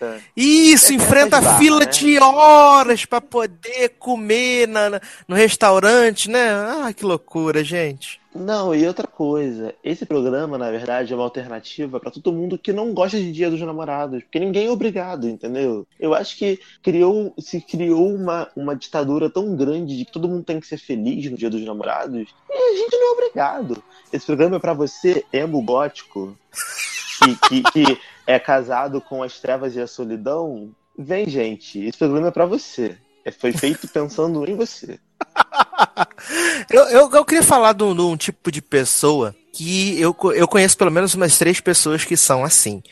[0.00, 0.20] barata.
[0.36, 1.86] Isso, É enfrenta fila né?
[1.86, 6.50] de horas pra poder comer na, na- no restaurante, né?
[6.50, 8.20] Ah, que loucura, gente.
[8.34, 12.70] Não, e outra coisa, esse programa, na verdade, é uma alternativa pra todo mundo que
[12.70, 15.86] não gosta de Dia dos Namorados, porque ninguém é obrigado, entendeu?
[15.98, 20.44] Eu acho que criou, se criou uma, uma ditadura tão grande de que todo mundo
[20.44, 23.82] tem que ser feliz no Dia dos Namorados, e a gente não é obrigado.
[24.12, 26.36] Esse programa é pra você, emo gótico,
[27.48, 30.70] que, que, que é casado com as trevas e a solidão.
[30.98, 32.96] Vem, gente, esse programa é pra você.
[33.24, 34.98] É, foi feito pensando em você.
[36.70, 40.90] Eu, eu, eu queria falar de um, tipo de pessoa que eu, eu conheço pelo
[40.90, 42.82] menos umas três pessoas que são assim.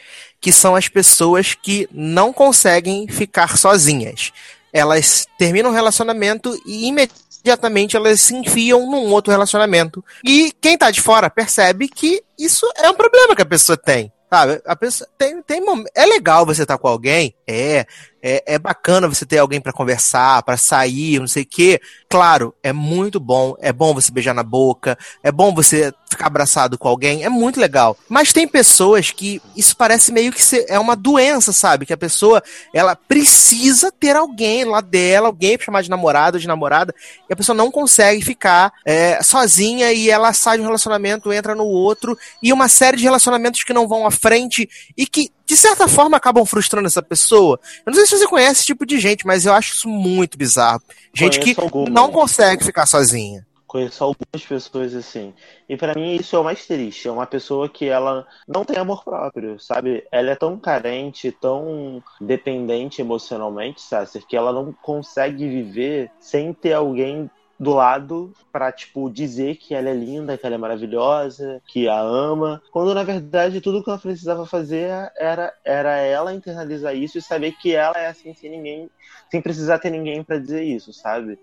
[0.41, 4.33] Que são as pessoas que não conseguem ficar sozinhas.
[4.73, 10.05] Elas terminam um relacionamento e imediatamente elas se enfiam num outro relacionamento.
[10.25, 14.13] E quem tá de fora percebe que isso é um problema que a pessoa tem.
[14.35, 14.61] Sabe?
[14.67, 15.61] A pessoa tem, tem
[15.95, 17.87] É legal você estar com alguém, é.
[18.27, 21.79] É, é bacana você ter alguém pra conversar, pra sair, não sei o quê.
[22.09, 23.55] Claro, é muito bom.
[23.61, 27.61] É bom você beijar na boca, é bom você ficar abraçado com alguém, é muito
[27.61, 27.97] legal.
[28.09, 31.85] Mas tem pessoas que isso parece meio que ser, é uma doença, sabe?
[31.85, 36.47] Que a pessoa, ela precisa ter alguém lá dela, alguém pra chamar de namorado de
[36.47, 36.95] namorada,
[37.29, 41.55] e a pessoa não consegue ficar é, sozinha e ela sai de um relacionamento, entra
[41.55, 45.57] no outro, e uma série de relacionamentos que não vão à frente e que, de
[45.57, 47.59] certa forma, acabam frustrando essa pessoa.
[47.85, 50.39] Eu não sei se você conhece esse tipo de gente, mas eu acho isso muito
[50.39, 50.83] bizarro.
[51.13, 51.93] Gente Conheço que algumas.
[51.93, 53.47] não consegue ficar sozinha.
[53.67, 55.35] Conheço algumas pessoas assim.
[55.69, 57.09] E pra mim isso é o mais triste.
[57.09, 60.07] É uma pessoa que ela não tem amor próprio, sabe?
[60.13, 66.73] Ela é tão carente, tão dependente emocionalmente, Sasser, que ela não consegue viver sem ter
[66.75, 71.89] alguém do lado pra, tipo, dizer que ela é linda, que ela é maravilhosa, que
[71.89, 72.61] a ama.
[72.73, 77.53] Quando na verdade tudo que ela precisava fazer era, era ela internalizar isso e saber
[77.53, 78.91] que ela é assim sem ninguém,
[79.31, 81.39] sem precisar ter ninguém pra dizer isso, sabe?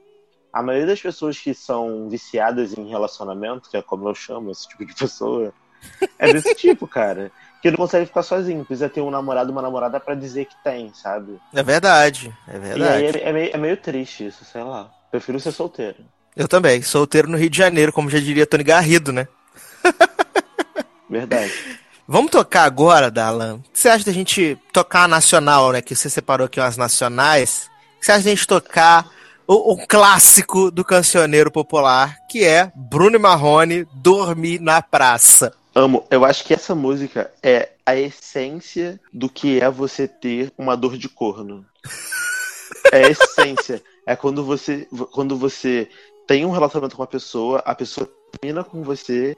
[0.51, 4.67] A maioria das pessoas que são viciadas em relacionamento, que é como eu chamo esse
[4.67, 5.53] tipo de pessoa,
[6.19, 7.31] é desse tipo, cara.
[7.61, 10.91] Que não consegue ficar sozinho, precisa ter um namorado, uma namorada pra dizer que tem,
[10.93, 11.39] sabe?
[11.53, 12.83] É verdade, é E verdade.
[12.83, 14.91] aí é, é meio, é meio triste isso, sei lá.
[15.11, 15.97] Prefiro ser solteiro.
[16.35, 19.27] Eu também, solteiro no Rio de Janeiro, como já diria Tony Garrido, né?
[21.09, 21.51] Verdade.
[22.07, 23.55] Vamos tocar agora, Dalan.
[23.55, 25.81] O que você acha da gente tocar a nacional, né?
[25.81, 27.69] Que você separou aqui umas nacionais.
[27.97, 29.09] O que você acha da gente tocar
[29.47, 35.53] o, o clássico do cancioneiro popular, que é Bruno Marrone, Dormir na Praça.
[35.75, 36.05] Amo.
[36.09, 40.97] Eu acho que essa música é a essência do que é você ter uma dor
[40.97, 41.65] de corno.
[42.91, 43.81] É a essência.
[44.05, 45.89] É quando você, quando você
[46.27, 49.35] tem um relacionamento com uma pessoa, a pessoa termina com você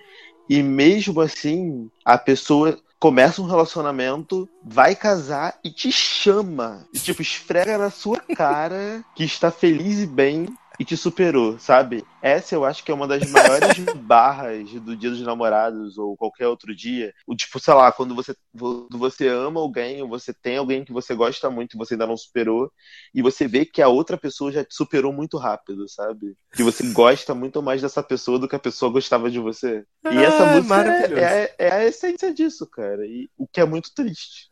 [0.50, 6.88] e mesmo assim a pessoa começa um relacionamento, vai casar e te chama.
[6.94, 10.48] E, tipo, esfrega na sua cara que está feliz e bem
[10.84, 12.04] e te superou, sabe?
[12.22, 16.48] Essa eu acho que é uma das maiores barras do Dia dos Namorados ou qualquer
[16.48, 17.14] outro dia.
[17.26, 20.92] O tipo, sei lá, quando você, quando você ama alguém, ou você tem alguém que
[20.92, 22.70] você gosta muito e você ainda não superou,
[23.14, 26.36] e você vê que a outra pessoa já te superou muito rápido, sabe?
[26.54, 29.86] Que você gosta muito mais dessa pessoa do que a pessoa gostava de você.
[30.12, 31.24] E essa Ah, música maravilhoso.
[31.24, 33.06] é, é, é a essência disso, cara.
[33.06, 34.52] E o que é muito triste.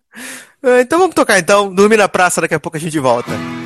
[0.64, 3.61] Ah, Então vamos tocar então, Dormir na Praça, daqui a pouco a gente volta.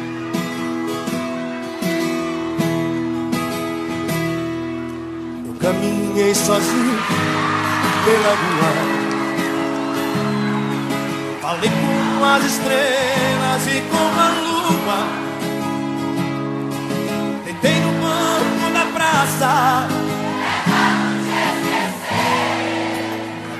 [6.25, 6.97] Caminhei sozinho
[8.05, 8.71] pela rua.
[11.41, 14.99] Falei com as estrelas e com a lua.
[17.45, 19.88] Tentei no banco da praça.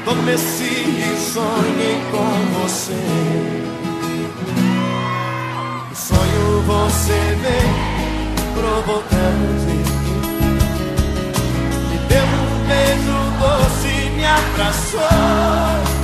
[0.02, 3.02] Adormeci e sonhei com você.
[5.90, 7.70] No sonho você vem
[8.54, 9.76] provocando
[11.96, 15.95] me deu um beijo doce, me abraçou.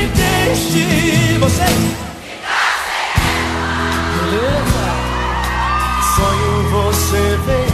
[0.00, 1.64] Me deixe você.
[4.16, 4.86] Beleza?
[6.14, 7.70] Sonho você vem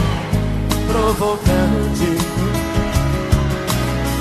[0.91, 2.09] provocante.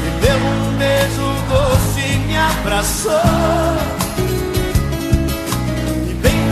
[0.02, 3.22] Me deu um beijo doce, me abraçou.
[6.08, 6.46] E bem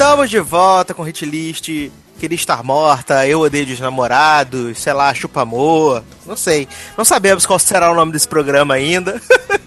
[0.00, 1.68] Estamos de volta com Hit List.
[2.18, 6.02] Queria estar morta, eu odeio os namorados, sei lá, chupa amor.
[6.26, 6.66] Não sei.
[6.96, 9.20] Não sabemos qual será o nome desse programa ainda.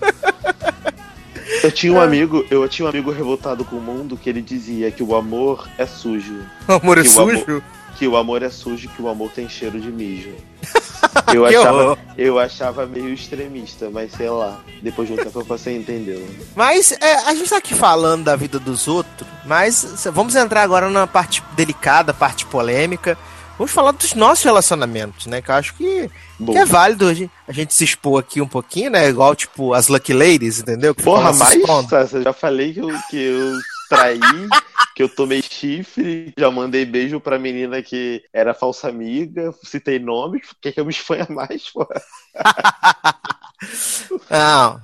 [1.63, 4.91] Eu tinha um amigo, eu tinha um amigo revoltado com o mundo que ele dizia
[4.91, 6.41] que o amor é sujo.
[6.67, 7.63] Amor é E o amor- sujo?
[7.97, 10.31] que o amor é sujo, que o amor tem cheiro de mijo.
[11.33, 11.97] Eu achava, horror.
[12.17, 14.59] eu achava meio extremista, mas sei lá.
[14.81, 16.25] Depois de um tempo eu passei a entender.
[16.55, 20.89] Mas é, a gente tá aqui falando da vida dos outros, mas vamos entrar agora
[20.89, 23.17] na parte delicada, parte polêmica.
[23.57, 25.41] Vamos falar dos nossos relacionamentos, né?
[25.41, 28.47] Que eu acho que, que é válido a gente, a gente se expor aqui um
[28.47, 29.07] pouquinho, né?
[29.07, 30.95] Igual, tipo, as Lucky Ladies, entendeu?
[30.95, 31.31] Que porra.
[31.33, 34.19] Sassa, eu já falei que eu, que eu traí,
[34.95, 40.47] que eu tomei chifre, já mandei beijo pra menina que era falsa amiga, citei nomes,
[40.61, 42.01] quer que eu me exponha mais, porra?
[44.29, 44.81] Não,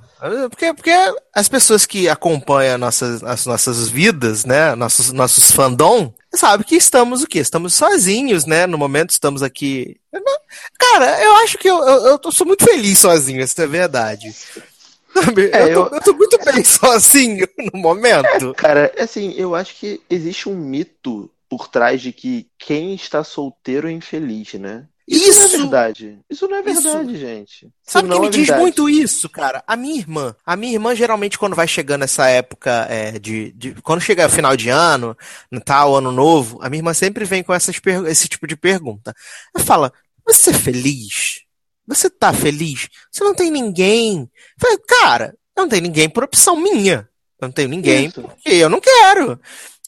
[0.48, 0.92] porque, porque
[1.34, 4.74] as pessoas que acompanham nossas, as nossas vidas, né?
[4.74, 7.38] Nossos, nossos fandom, sabem que estamos o quê?
[7.40, 8.66] Estamos sozinhos, né?
[8.66, 10.00] No momento estamos aqui.
[10.12, 10.38] Eu não-
[10.78, 14.32] Cara, eu acho que eu, eu, eu tô- sou muito feliz sozinho, essa é verdade.
[15.12, 15.50] Sabe?
[15.52, 18.54] É, eu, tô, eu tô muito bem sozinho no momento.
[18.54, 23.88] Cara, assim, eu acho que existe um mito por trás de que quem está solteiro
[23.88, 24.84] é infeliz, né?
[25.16, 26.18] Isso, não é Isso- verdade.
[26.30, 27.56] Isso não é Isso- verdade, gente.
[27.66, 29.62] Isso Sabe não quem me é diz muito isso, cara?
[29.66, 30.34] A minha irmã.
[30.46, 34.56] A minha irmã, geralmente, quando vai chegando essa época é, de, de- Quando chega final
[34.56, 35.16] de ano,
[35.50, 39.14] Natal, Ano Novo, a minha irmã sempre vem com essas per- esse tipo de pergunta.
[39.54, 39.92] Ela fala:
[40.26, 41.42] Você é feliz?
[41.86, 42.88] Você tá feliz?
[43.10, 44.20] Você não tem ninguém?
[44.20, 44.28] Eu
[44.60, 47.08] falei, cara, eu não tenho ninguém por opção minha.
[47.40, 48.20] Eu não tenho ninguém Isso.
[48.22, 49.40] porque eu não quero.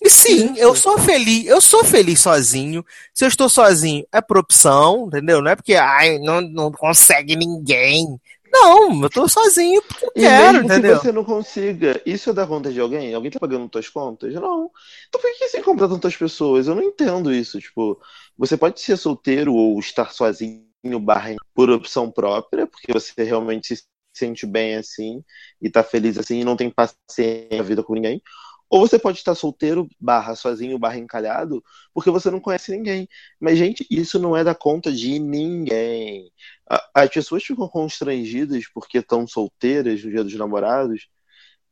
[0.04, 2.84] E sim, eu sou feliz, eu sou feliz sozinho.
[3.14, 5.40] Se eu estou sozinho, é por opção, entendeu?
[5.40, 8.18] Não é porque, ai, não, não consegue ninguém.
[8.52, 10.98] Não, eu tô sozinho porque eu E quero, mesmo entendeu?
[10.98, 13.14] que você não consiga, isso é dar conta de alguém?
[13.14, 14.34] Alguém tá pagando tuas contas?
[14.34, 14.70] Não.
[15.08, 16.66] Então por que você compra tantas pessoas?
[16.66, 17.58] Eu não entendo isso.
[17.60, 17.98] Tipo,
[18.36, 20.66] você pode ser solteiro ou estar sozinho,
[21.00, 23.84] barra, por opção própria, porque você realmente se
[24.14, 25.24] sente bem assim
[25.60, 28.20] e tá feliz assim e não tem paciência na vida com ninguém.
[28.72, 31.62] Ou você pode estar solteiro, barra, sozinho, barra, encalhado,
[31.92, 33.06] porque você não conhece ninguém.
[33.38, 36.32] Mas, gente, isso não é da conta de ninguém.
[36.94, 41.06] As pessoas ficam constrangidas porque estão solteiras no dia dos namorados.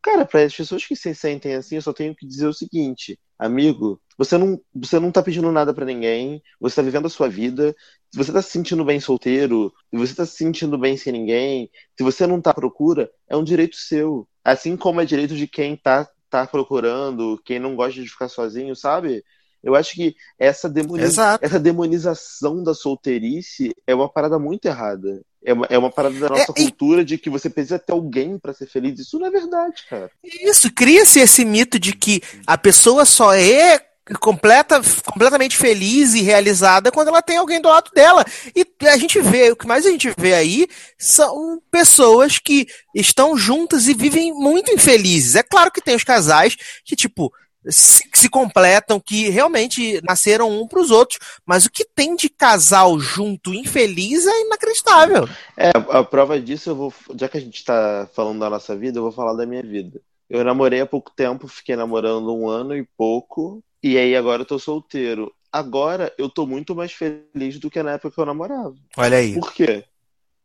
[0.02, 3.18] Cara, para as pessoas que se sentem assim, eu só tenho que dizer o seguinte,
[3.38, 7.30] amigo, você não, você não tá pedindo nada pra ninguém, você tá vivendo a sua
[7.30, 7.74] vida.
[8.12, 11.70] Se você tá se sentindo bem solteiro, se você tá se sentindo bem sem ninguém,
[11.96, 14.28] se você não tá à procura, é um direito seu.
[14.44, 18.74] Assim como é direito de quem tá, tá procurando, quem não gosta de ficar sozinho,
[18.76, 19.24] sabe?
[19.62, 21.44] Eu acho que essa, demoni- Exato.
[21.44, 25.20] essa demonização da solteirice é uma parada muito errada.
[25.44, 27.92] É uma, é uma parada da nossa É, e- cultura de que você precisa ter
[27.92, 28.98] alguém pra ser feliz.
[28.98, 30.10] Isso não é verdade, cara.
[30.24, 33.86] Isso, cria-se esse mito de que a pessoa só é
[34.18, 38.24] completa, completamente feliz e realizada quando ela tem alguém do lado dela.
[38.54, 40.66] E a gente vê, o que mais a gente vê aí
[40.98, 45.36] são pessoas que estão juntas e vivem muito infelizes.
[45.36, 47.32] É claro que tem os casais que, tipo,
[47.68, 52.98] se, completam, que realmente nasceram um para os outros, mas o que tem de casal
[52.98, 55.28] junto infeliz é inacreditável.
[55.56, 56.94] É, a, prova disso, eu vou.
[57.18, 60.00] Já que a gente tá falando da nossa vida, eu vou falar da minha vida.
[60.28, 64.46] Eu namorei há pouco tempo, fiquei namorando um ano e pouco, e aí agora eu
[64.46, 65.32] tô solteiro.
[65.52, 68.74] Agora eu tô muito mais feliz do que na época que eu namorava.
[68.96, 69.34] Olha aí.
[69.34, 69.84] Por quê?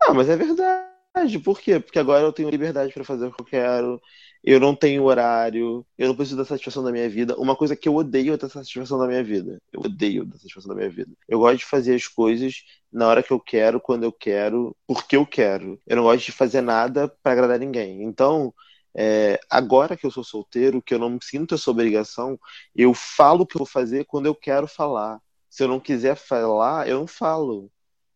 [0.01, 1.39] Ah, mas é verdade.
[1.43, 1.79] Por quê?
[1.79, 4.01] Porque agora eu tenho liberdade pra fazer o que eu quero.
[4.43, 5.85] Eu não tenho horário.
[5.97, 7.35] Eu não preciso da satisfação da minha vida.
[7.37, 9.59] Uma coisa que eu odeio é ter satisfação da minha vida.
[9.71, 11.11] Eu odeio da satisfação da minha vida.
[11.27, 15.15] Eu gosto de fazer as coisas na hora que eu quero, quando eu quero, porque
[15.15, 15.79] eu quero.
[15.85, 18.03] Eu não gosto de fazer nada pra agradar ninguém.
[18.03, 18.53] Então,
[18.95, 22.39] é, agora que eu sou solteiro, que eu não sinto essa obrigação,
[22.75, 25.19] eu falo o que eu vou fazer quando eu quero falar.
[25.49, 27.69] Se eu não quiser falar, eu não falo.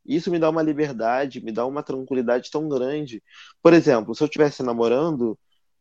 [0.05, 3.21] Isso me dá uma liberdade, me dá uma tranquilidade tão grande.
[3.61, 5.37] Por exemplo, se eu estivesse namorando,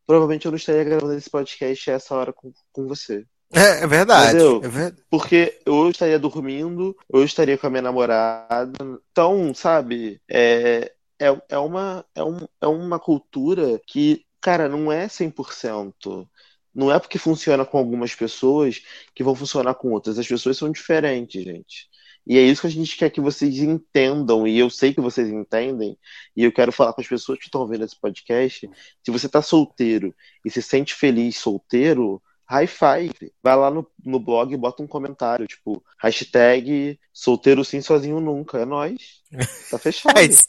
[0.07, 3.25] provavelmente eu não estaria gravando esse podcast a essa hora com, com você.
[3.53, 4.37] É, é verdade.
[4.37, 4.61] Entendeu?
[4.63, 8.73] É ver- Porque eu estaria dormindo, eu estaria com a minha namorada.
[9.11, 15.07] Então, sabe, é, é, é, uma, é, um, é uma cultura que, cara, não é
[15.07, 16.29] 100%.
[16.75, 18.83] Não é porque funciona com algumas pessoas
[19.15, 20.19] que vão funcionar com outras.
[20.19, 21.89] As pessoas são diferentes, gente.
[22.27, 25.31] E é isso que a gente quer que vocês entendam, e eu sei que vocês
[25.31, 25.97] entendem,
[26.37, 28.69] e eu quero falar com as pessoas que estão vendo esse podcast.
[29.03, 30.15] Se você tá solteiro
[30.45, 33.33] e se sente feliz solteiro, high five.
[33.43, 38.59] Vai lá no, no blog e bota um comentário, tipo, hashtag solteiro sim, sozinho nunca.
[38.59, 39.23] É nóis.
[39.71, 40.19] Tá fechado.
[40.19, 40.47] É isso,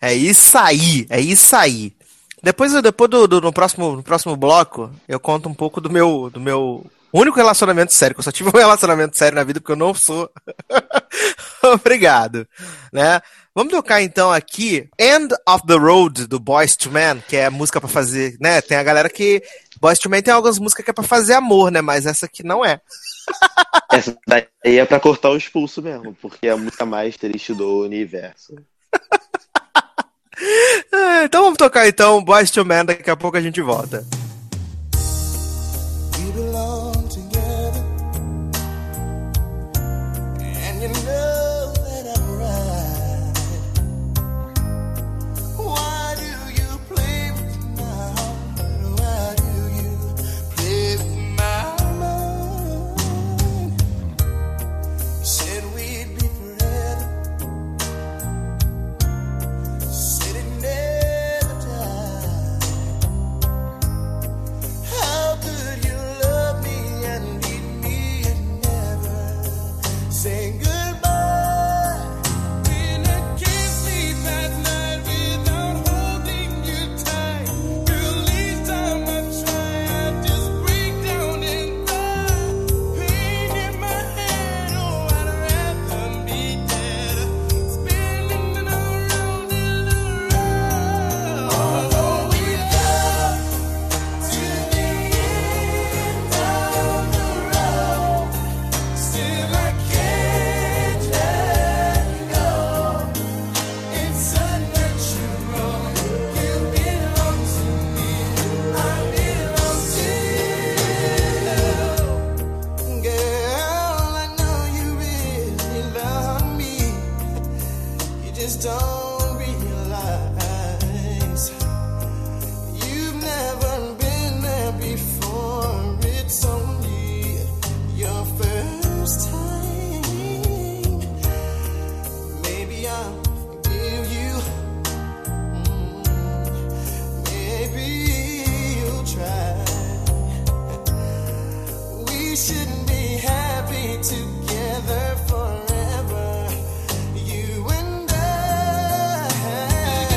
[0.00, 1.96] é isso aí, é isso aí.
[2.42, 6.30] Depois, depois do, do- no, próximo, no próximo bloco, eu conto um pouco do meu,
[6.30, 9.72] do meu único relacionamento sério, que eu só tive um relacionamento sério na vida porque
[9.72, 10.30] eu não sou.
[11.62, 12.46] Obrigado,
[12.92, 13.20] né?
[13.54, 17.50] Vamos tocar então aqui End of the Road do Boys to Men, que é a
[17.50, 18.60] música pra fazer, né?
[18.60, 19.42] Tem a galera que
[19.80, 21.80] Boys to Men tem algumas músicas que é pra fazer amor, né?
[21.80, 22.80] Mas essa aqui não é.
[23.90, 27.82] Essa daí é pra cortar o expulso mesmo, porque é a música mais triste do
[27.82, 28.54] universo.
[30.92, 34.04] É, então vamos tocar então Boys to Men, daqui a pouco a gente volta.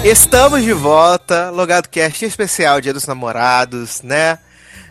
[0.10, 4.40] Estamos de volta, Logado Cast especial Dia dos Namorados, né?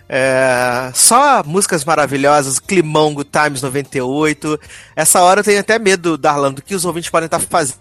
[0.09, 4.61] É, só músicas maravilhosas, Climão, Good Times 98.
[4.95, 7.81] Essa hora eu tenho até medo, Darlan, do que os ouvintes podem estar fazendo,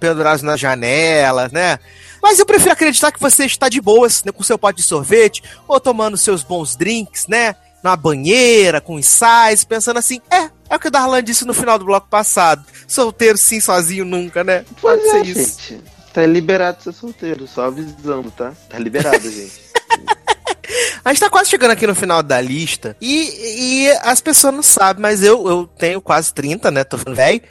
[0.00, 1.78] pendurados na janela, né?
[2.20, 5.44] Mas eu prefiro acreditar que você está de boas, né, com seu pote de sorvete,
[5.68, 7.54] ou tomando seus bons drinks, né?
[7.84, 11.78] Na banheira, com ensaios, pensando assim, é, é o que o Darlan disse no final
[11.78, 12.64] do bloco passado.
[12.88, 14.64] Solteiro sim, sozinho nunca, né?
[14.80, 15.60] Pode Pois ser é, isso.
[15.68, 15.93] gente.
[16.14, 18.52] Tá liberado ser solteiro, só avisando, tá?
[18.70, 19.64] Tá liberado, gente.
[21.04, 24.62] A gente tá quase chegando aqui no final da lista e, e as pessoas não
[24.62, 26.82] sabem, mas eu, eu tenho quase 30, né?
[26.82, 27.42] Tô velho.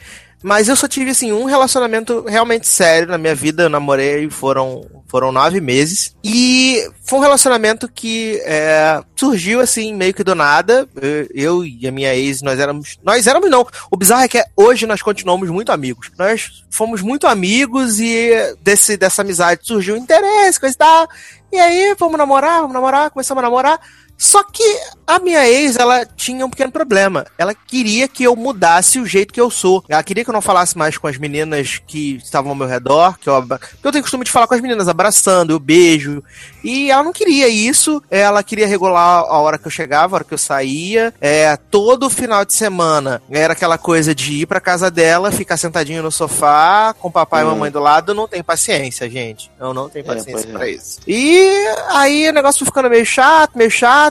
[0.46, 3.62] Mas eu só tive, assim, um relacionamento realmente sério na minha vida.
[3.62, 6.14] Eu namorei, foram, foram nove meses.
[6.22, 10.86] E foi um relacionamento que é, surgiu, assim, meio que do nada.
[11.00, 12.98] Eu, eu e a minha ex, nós éramos...
[13.02, 13.66] Nós éramos, não.
[13.90, 16.10] O bizarro é que hoje nós continuamos muito amigos.
[16.18, 21.08] Nós fomos muito amigos e desse, dessa amizade surgiu interesse, coisa e tal.
[21.50, 23.80] E aí, vamos namorar, vamos namorar, começamos a namorar.
[24.16, 24.62] Só que
[25.06, 27.26] a minha ex, ela tinha um pequeno problema.
[27.36, 29.84] Ela queria que eu mudasse o jeito que eu sou.
[29.88, 33.18] Ela queria que eu não falasse mais com as meninas que estavam ao meu redor,
[33.18, 33.34] que eu,
[33.82, 36.22] eu tenho costume de falar com as meninas abraçando, eu beijo.
[36.62, 38.02] E ela não queria isso.
[38.10, 41.12] Ela queria regular a hora que eu chegava, a hora que eu saía.
[41.20, 46.02] É, todo final de semana era aquela coisa de ir pra casa dela, ficar sentadinho
[46.02, 47.50] no sofá, com papai e Hum.
[47.50, 48.12] mamãe do lado.
[48.12, 49.50] Eu não tenho paciência, gente.
[49.60, 50.52] Eu não tenho É, paciência é.
[50.52, 51.00] pra isso.
[51.06, 51.46] E
[51.90, 54.03] aí o negócio foi ficando meio chato, meio chato.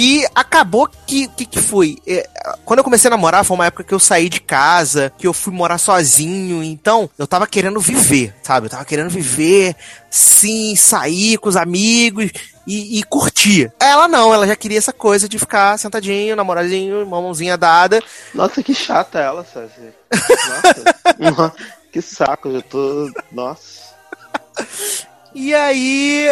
[0.00, 1.98] E acabou que que, que foi?
[2.06, 2.28] É,
[2.64, 5.32] quando eu comecei a namorar, foi uma época que eu saí de casa, que eu
[5.32, 6.62] fui morar sozinho.
[6.62, 8.66] Então, eu tava querendo viver, sabe?
[8.66, 9.74] Eu tava querendo viver,
[10.08, 12.30] sim, sair com os amigos
[12.64, 13.72] e, e curtir.
[13.80, 18.00] Ela não, ela já queria essa coisa de ficar sentadinho, namoradinho, uma mãozinha dada.
[18.32, 19.94] Nossa, que chata ela, César.
[21.18, 21.54] Nossa,
[21.90, 23.10] que saco, eu tô.
[23.32, 23.88] Nossa.
[25.40, 26.26] E aí,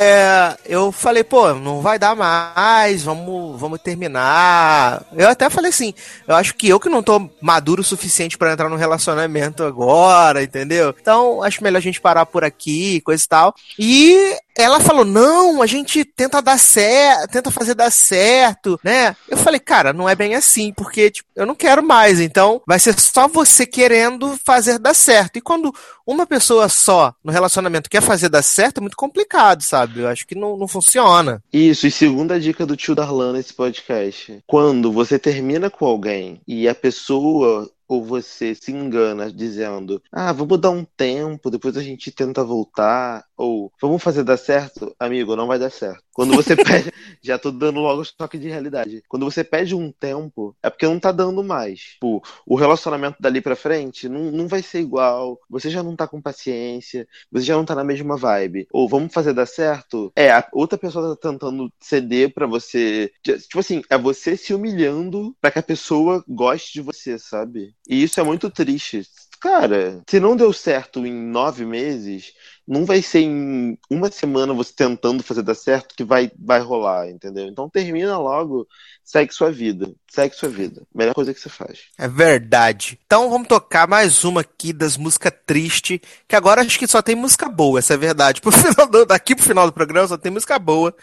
[0.00, 5.06] é, eu falei, pô, não vai dar mais, vamos, vamos terminar.
[5.12, 5.94] Eu até falei assim,
[6.26, 10.42] eu acho que eu que não tô maduro o suficiente pra entrar num relacionamento agora,
[10.42, 10.92] entendeu?
[11.00, 13.54] Então, acho melhor a gente parar por aqui, coisa e tal.
[13.78, 19.14] E ela falou, não, a gente tenta dar certo, tenta fazer dar certo, né?
[19.28, 22.80] Eu falei, cara, não é bem assim, porque, tipo, eu não quero mais, então vai
[22.80, 25.36] ser só você querendo fazer dar certo.
[25.36, 25.72] E quando
[26.04, 30.00] uma pessoa só no relacionamento quer fazer dar certo, é muito complicado, sabe?
[30.00, 31.40] Eu acho que não, não funciona.
[31.52, 34.42] Isso, e segunda dica do tio Darlan nesse podcast.
[34.44, 40.60] Quando você termina com alguém e a pessoa ou você se engana dizendo, ah, vamos
[40.60, 43.24] dar um tempo, depois a gente tenta voltar.
[43.38, 46.02] Ou vamos fazer dar certo, amigo, não vai dar certo.
[46.12, 49.02] Quando você pede, já tô dando logo o choque de realidade.
[49.08, 51.80] Quando você pede um tempo, é porque não tá dando mais.
[51.80, 55.38] Tipo, o relacionamento dali pra frente não, não vai ser igual.
[55.48, 58.66] Você já não tá com paciência, você já não tá na mesma vibe.
[58.72, 60.12] Ou vamos fazer dar certo?
[60.16, 63.12] É, a outra pessoa tá tentando ceder pra você.
[63.22, 67.74] Tipo assim, é você se humilhando pra que a pessoa goste de você, sabe?
[67.88, 69.06] E isso é muito triste.
[69.40, 72.32] Cara, se não deu certo em nove meses,
[72.66, 77.08] não vai ser em uma semana você tentando fazer dar certo que vai, vai rolar,
[77.08, 77.46] entendeu?
[77.46, 78.66] Então termina logo,
[79.04, 79.90] segue sua vida.
[80.10, 80.82] Segue sua vida.
[80.94, 81.80] Melhor coisa que você faz.
[81.96, 82.98] É verdade.
[83.06, 87.14] Então vamos tocar mais uma aqui das músicas tristes, que agora acho que só tem
[87.14, 88.40] música boa, essa é verdade.
[88.42, 90.94] Pro final do- daqui pro final do programa só tem música boa.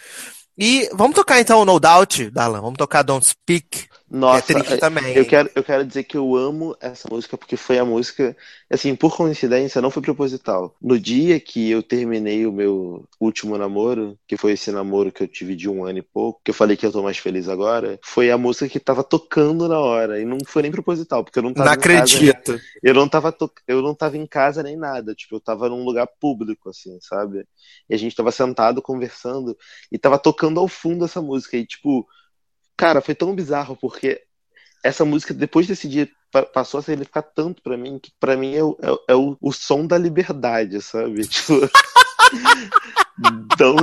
[0.57, 2.61] E vamos tocar então No Doubt, Dalan.
[2.61, 3.88] Vamos tocar Don't Speak.
[4.10, 5.16] Nossa, é triste também.
[5.16, 8.38] Eu quero, eu quero dizer que eu amo essa música porque foi a música,
[8.70, 10.76] assim, por coincidência, não foi proposital.
[10.82, 15.28] No dia que eu terminei o meu último namoro, que foi esse namoro que eu
[15.28, 17.99] tive de um ano e pouco, que eu falei que eu tô mais feliz agora,
[18.03, 20.22] foi a música que tava tocando na hora.
[20.22, 22.16] E não foi nem proposital, porque eu não tava Não em casa.
[22.16, 22.60] acredito.
[22.84, 23.51] Eu não tava, to...
[23.68, 27.45] eu não tava em casa nem nada, tipo, eu tava num lugar público, assim, sabe?
[27.89, 29.58] E a gente tava sentado conversando
[29.91, 31.58] e tava tocando ao fundo essa música.
[31.58, 32.08] E, tipo,
[32.78, 34.21] cara, foi tão bizarro, porque
[34.84, 38.55] essa música, depois desse dia, pa- passou a significar tanto pra mim, que pra mim
[38.55, 41.21] é o, é, é o, o som da liberdade, sabe?
[41.28, 41.53] Tipo.
[43.53, 43.75] Então,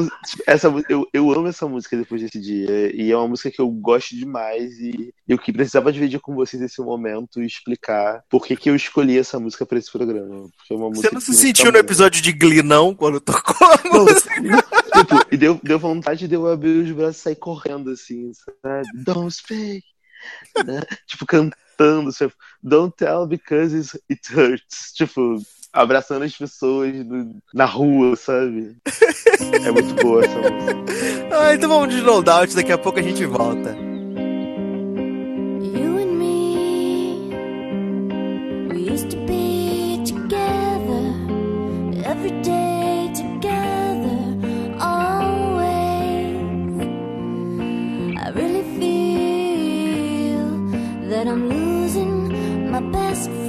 [0.46, 2.94] essa, eu, eu amo essa música depois desse dia.
[2.94, 4.78] E é uma música que eu gosto demais.
[4.78, 8.76] E eu que precisava dividir com vocês esse momento e explicar por que, que eu
[8.76, 10.48] escolhi essa música pra esse programa.
[10.70, 14.40] É Você não se sentiu no episódio de Glee, não, quando tocou a Não, música?
[14.42, 18.30] não, tipo, e deu, deu vontade de eu abrir os braços e sair correndo assim,
[18.62, 18.86] sabe?
[18.94, 19.82] Don't speak.
[20.64, 20.80] Né?
[21.07, 24.92] Tipo, cantando, tipo, Don't tell because it hurts.
[24.94, 25.36] Tipo,
[25.73, 28.77] abraçando as pessoas no- na rua, sabe?
[29.64, 30.85] É muito boa essa música.
[31.35, 33.70] Ah, então vamos de No Doubt, daqui a pouco a gente volta.
[35.62, 37.31] You and me,
[38.70, 41.14] we used to be together
[42.05, 44.18] every day together,
[44.81, 46.37] always.
[48.18, 50.45] I really feel
[51.09, 53.41] that I'm losing my best friend.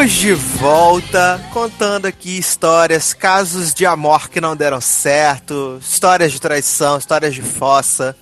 [0.00, 6.40] Estamos de volta contando aqui histórias, casos de amor que não deram certo, histórias de
[6.40, 8.16] traição, histórias de fossa.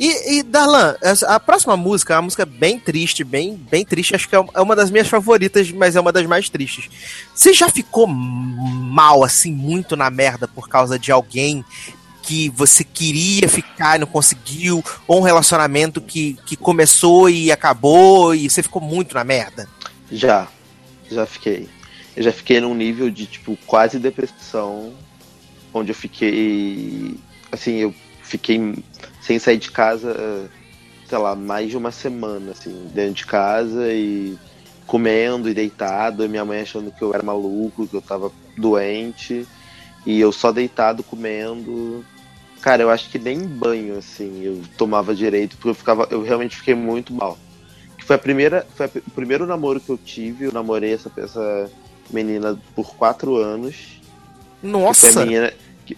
[0.00, 4.14] E, e Darlan, a próxima música é uma música bem triste, bem, bem triste.
[4.14, 6.88] Acho que é é uma das minhas favoritas, mas é uma das mais tristes.
[7.34, 11.62] Você já ficou mal, assim, muito na merda por causa de alguém
[12.22, 14.82] que você queria ficar e não conseguiu?
[15.06, 19.68] Ou um relacionamento que, que começou e acabou e você ficou muito na merda?
[20.10, 20.48] Já,
[21.16, 21.68] já fiquei.
[22.16, 24.92] Eu já fiquei num nível de, tipo, quase depressão,
[25.72, 27.14] onde eu fiquei.
[27.52, 28.74] Assim, eu fiquei
[29.20, 30.50] sem sair de casa,
[31.08, 34.36] sei lá, mais de uma semana, assim, dentro de casa e
[34.86, 39.46] comendo e deitado, e minha mãe achando que eu era maluco, que eu tava doente,
[40.04, 42.04] e eu só deitado comendo.
[42.60, 46.56] Cara, eu acho que nem banho, assim, eu tomava direito, porque eu ficava, eu realmente
[46.56, 47.38] fiquei muito mal.
[48.08, 51.70] Foi a primeira, foi a- o primeiro namoro que eu tive, eu namorei essa, essa
[52.10, 54.00] menina por quatro anos.
[54.62, 55.20] Nossa!
[55.20, 55.52] menina,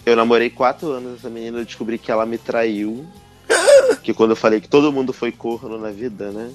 [0.04, 3.06] eu namorei quatro anos essa menina, eu descobri que ela me traiu.
[4.02, 6.50] que quando eu falei que todo mundo foi corno na vida, né?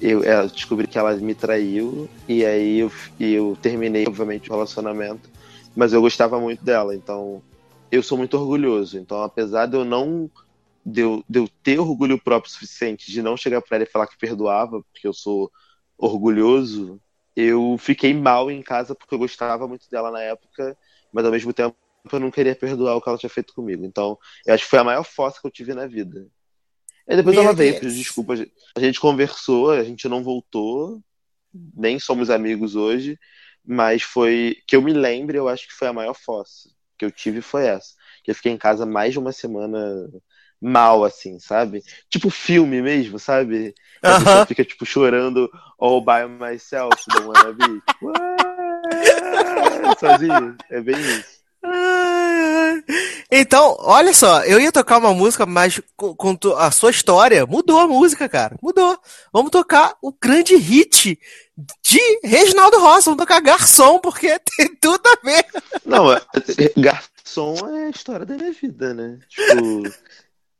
[0.00, 5.28] Eu, eu descobri que ela me traiu e aí eu, eu terminei, obviamente, o relacionamento.
[5.74, 7.42] Mas eu gostava muito dela, então
[7.90, 8.96] eu sou muito orgulhoso.
[8.96, 10.30] Então, apesar de eu não.
[10.90, 14.06] De eu, de eu ter orgulho próprio suficiente de não chegar pra ela e falar
[14.06, 15.50] que perdoava, porque eu sou
[15.96, 17.00] orgulhoso,
[17.36, 20.76] eu fiquei mal em casa porque eu gostava muito dela na época,
[21.12, 21.76] mas ao mesmo tempo
[22.10, 23.84] eu não queria perdoar o que ela tinha feito comigo.
[23.84, 26.26] Então, eu acho que foi a maior fossa que eu tive na vida.
[27.08, 27.80] Aí depois Meu ela veio, Deus.
[27.84, 28.32] pediu desculpa.
[28.32, 31.02] a gente- A gente conversou, a gente não voltou,
[31.74, 33.18] nem somos amigos hoje,
[33.64, 37.10] mas foi que eu me lembre, eu acho que foi a maior fossa que eu
[37.12, 37.94] tive foi essa.
[38.24, 39.78] Que eu fiquei em casa mais de uma semana
[40.60, 41.82] mal, assim, sabe?
[42.10, 43.74] Tipo filme mesmo, sabe?
[44.02, 47.82] A pessoa fica, tipo, chorando all by myself Wannabe.
[47.88, 50.56] Tipo, "Ah", sozinho.
[50.70, 51.38] É bem isso.
[53.30, 56.16] Então, olha só, eu ia tocar uma música, mas com,
[56.56, 58.56] a sua história mudou a música, cara.
[58.62, 58.98] Mudou.
[59.32, 61.18] Vamos tocar o grande hit
[61.82, 63.04] de Reginaldo Rossi.
[63.06, 65.44] Vamos tocar Garçom, porque tem tudo a ver.
[65.84, 66.22] Não, é-
[66.76, 69.18] garçom é a história da minha vida, né?
[69.28, 69.82] Tipo,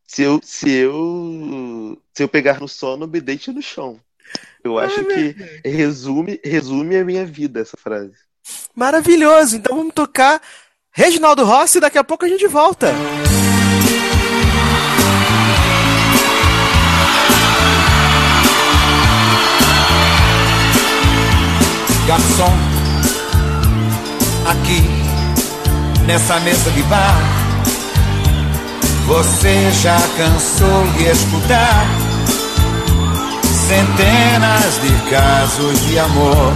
[0.09, 4.01] se eu, se eu, se eu pegar no sono, me deite no chão.
[4.65, 5.37] Eu acho que
[5.69, 8.15] resume, resume a minha vida essa frase.
[8.75, 9.57] Maravilhoso.
[9.57, 10.41] Então vamos tocar
[10.91, 12.91] Reginaldo Rossi e daqui a pouco a gente volta.
[22.07, 22.53] Garçom,
[24.49, 27.38] aqui nessa mesa de bar,
[29.09, 31.87] você já cansou de escutar
[33.67, 36.53] centenas de casos de amor.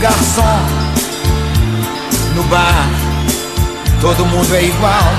[0.00, 0.60] Garçom,
[2.36, 2.88] no bar,
[4.00, 5.12] todo mundo é igual.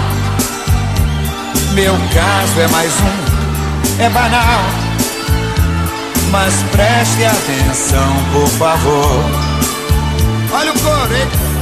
[1.74, 4.62] Meu caso é mais um, é banal.
[6.32, 9.26] Mas preste atenção, por favor.
[10.54, 11.55] Olha o coro, hein?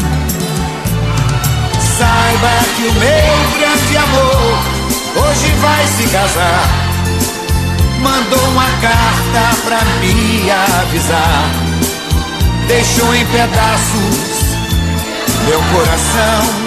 [1.97, 6.69] Saiba que o meu grande amor hoje vai se casar.
[8.01, 11.49] Mandou uma carta pra me avisar.
[12.67, 14.33] Deixou em pedaços
[15.45, 16.63] meu coração.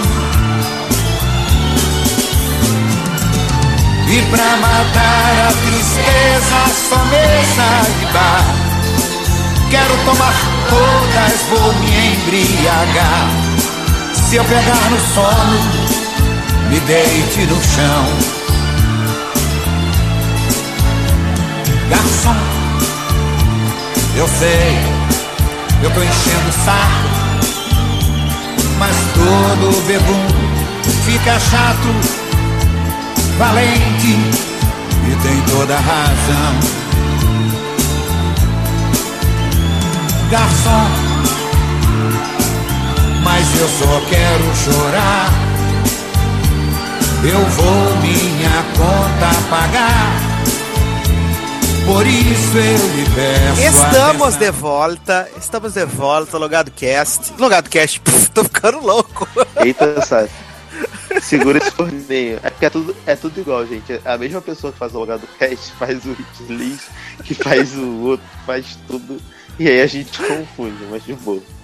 [4.09, 8.67] E pra matar a tristeza só mesa de bar
[9.69, 10.35] Quero tomar
[10.71, 13.46] todas, vou me embriagar
[14.29, 15.59] Se eu pegar no sono,
[16.69, 18.05] me deite no chão
[21.89, 22.37] Garçom,
[24.17, 24.79] eu sei,
[25.83, 27.09] eu tô enchendo o saco
[28.79, 30.27] Mas todo bebum
[31.05, 32.27] fica chato
[33.39, 34.17] valente
[35.09, 36.61] e tem toda razão.
[40.31, 41.06] Garçom,
[43.27, 45.33] mas eu só quero chorar.
[47.25, 50.13] Eu vou minha conta pagar.
[51.85, 53.79] Por isso eu lhe peço.
[53.79, 57.35] Estamos de volta, estamos de volta, Logado Cast.
[57.37, 59.29] Logado Cast, puf, tô ficando louco.
[59.57, 60.31] Eita, sabe?
[61.21, 62.39] Segura esse forninho.
[62.45, 64.01] É porque é tudo, é tudo igual, gente.
[64.05, 66.85] A mesma pessoa que faz o logado cast faz o hit list,
[67.25, 69.21] que faz o outro, faz tudo.
[69.59, 71.56] E aí a gente confunde, mas de boa.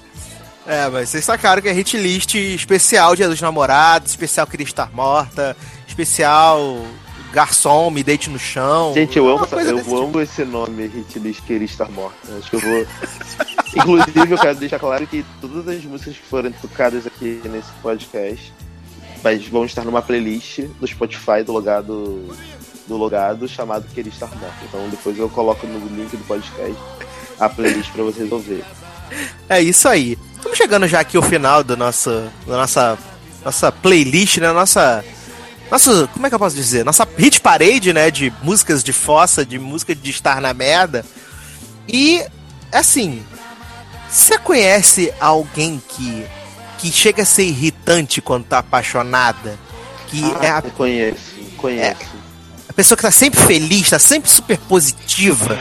[0.67, 4.93] É, mas vocês sacaram que é hit list especial Dia dos Namorados, especial Queria Estar
[4.95, 5.57] Morta,
[5.89, 6.85] especial
[7.33, 8.93] garçom, me deite no chão.
[8.95, 9.97] Gente, eu amo, essa- eu tipo.
[9.99, 12.17] amo esse nome, Hit List Queria Estar Morta.
[12.39, 12.87] Acho que eu vou.
[13.75, 18.53] Inclusive, eu quero deixar claro que todas as músicas que forem tocadas aqui nesse podcast
[19.25, 22.27] mas vão estar numa playlist do Spotify do logado
[22.89, 24.57] do logado chamado Queria Estar Morta.
[24.69, 26.77] Então depois eu coloco no link do podcast
[27.39, 28.65] a playlist pra vocês ouvirem.
[29.49, 30.19] É isso aí.
[30.53, 32.11] Estamos chegando já aqui ao final do nosso,
[32.47, 32.99] da nossa,
[33.43, 34.53] nossa playlist, né?
[34.53, 35.03] Nossa,
[35.71, 36.85] nossa, como é que eu posso dizer?
[36.85, 38.11] Nossa hit parade, né?
[38.11, 41.07] De músicas de fossa, de música de estar na merda.
[41.89, 42.23] E,
[42.71, 43.23] assim,
[44.11, 46.27] você conhece alguém que,
[46.77, 49.59] que chega a ser irritante quando tá apaixonada?
[50.09, 51.97] Que é a, Ah, conheço, conheço.
[52.69, 55.59] a pessoa que tá sempre feliz, tá sempre super positiva.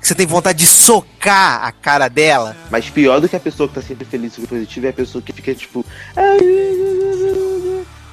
[0.00, 2.56] Que você tem vontade de socar a cara dela.
[2.70, 5.20] Mas pior do que a pessoa que tá sempre feliz e positiva é a pessoa
[5.20, 5.84] que fica tipo.
[6.16, 6.38] "Ai,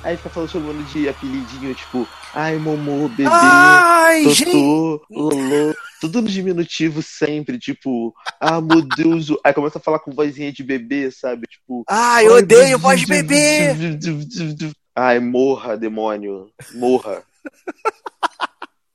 [0.03, 4.51] Aí fica falando chamando de apelidinho, tipo, ai, Momô, bebê, Ai, gente!
[4.51, 9.29] Totô, Lolô, tudo no diminutivo sempre, tipo, ah, meu Deus.
[9.43, 11.47] Aí começa a falar com vozinha de bebê, sabe?
[11.47, 13.75] Tipo, Ai, eu odeio voz de bebê!
[14.95, 17.23] Ai, morra, demônio, morra.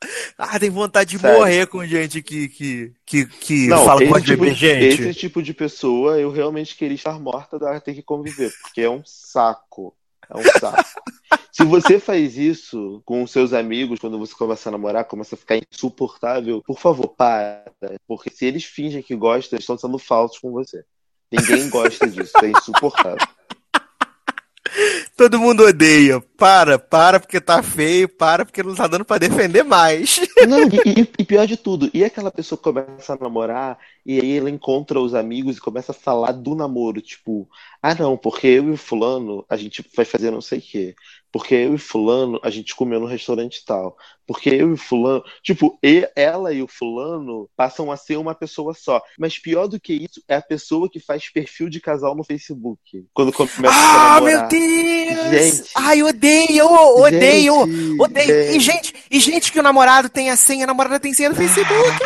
[0.39, 1.39] Ah, tem vontade de Sério.
[1.39, 5.03] morrer com gente que, que, que, que Não, fala de tipo, gente.
[5.03, 8.89] esse tipo de pessoa eu realmente queria estar morta da ter que conviver, porque é
[8.89, 9.95] um saco.
[10.29, 10.83] É um saco.
[11.53, 15.59] Se você faz isso com seus amigos, quando você começa a namorar, começa a ficar
[15.59, 17.71] insuportável, por favor, para.
[18.07, 20.83] Porque se eles fingem que gostam, eles estão sendo falsos com você.
[21.31, 23.19] Ninguém gosta disso, é insuportável.
[25.21, 26.19] Todo mundo odeia.
[26.39, 30.19] Para, para porque tá feio, para porque não tá dando pra defender mais.
[30.49, 34.49] Não, e, e- pior de tudo, e aquela pessoa começa a namorar e aí ela
[34.49, 37.47] encontra os amigos e começa a falar do namoro, tipo,
[37.83, 40.95] ah não, porque eu e o fulano a gente vai fazer não sei o quê,
[41.33, 45.79] porque eu e fulano a gente comeu no restaurante tal, porque eu e fulano, tipo,
[45.83, 49.93] e- ela e o fulano passam a ser uma pessoa só, mas pior do que
[49.93, 53.71] isso é a pessoa que faz perfil de casal no Facebook, quando começa a
[54.17, 54.23] Ah, namorar.
[54.23, 55.31] meu Deus!
[55.31, 55.71] Gente.
[55.75, 58.31] Ai, odeio, odeio, Gente, odeio.
[58.57, 58.61] E gente.
[58.61, 61.99] gente, e gente que o namorado tem a senha, a namorada tem senha no Facebook.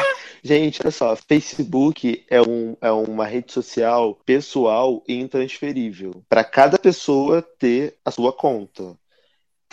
[0.42, 6.22] Gente, olha só, Facebook é, um, é uma rede social pessoal e intransferível.
[6.28, 8.94] Para cada pessoa ter a sua conta.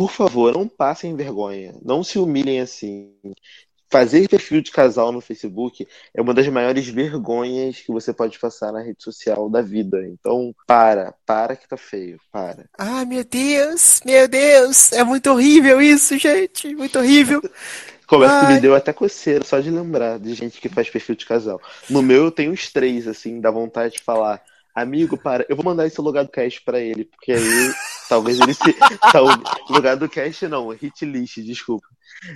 [0.02, 1.76] Por favor, não passem vergonha.
[1.86, 3.14] Não se humilhem assim.
[3.88, 8.72] Fazer perfil de casal no Facebook é uma das maiores vergonhas que você pode passar
[8.72, 10.04] na rede social da vida.
[10.08, 12.66] Então, para, para que tá feio, para.
[12.80, 14.92] Ai, meu Deus, meu Deus.
[14.92, 16.74] É muito horrível isso, gente.
[16.74, 17.40] Muito horrível.
[18.08, 21.28] Começa que me deu até coceira só de lembrar de gente que faz perfil de
[21.28, 21.62] casal.
[21.88, 24.42] No meu eu tenho uns três, assim, dá vontade de falar.
[24.74, 27.72] Amigo, para, eu vou mandar esse lugar do cast pra ele, porque aí
[28.12, 28.74] talvez ele se.
[29.14, 29.26] Tal,
[29.70, 31.88] lugar do cast não, hit list, desculpa.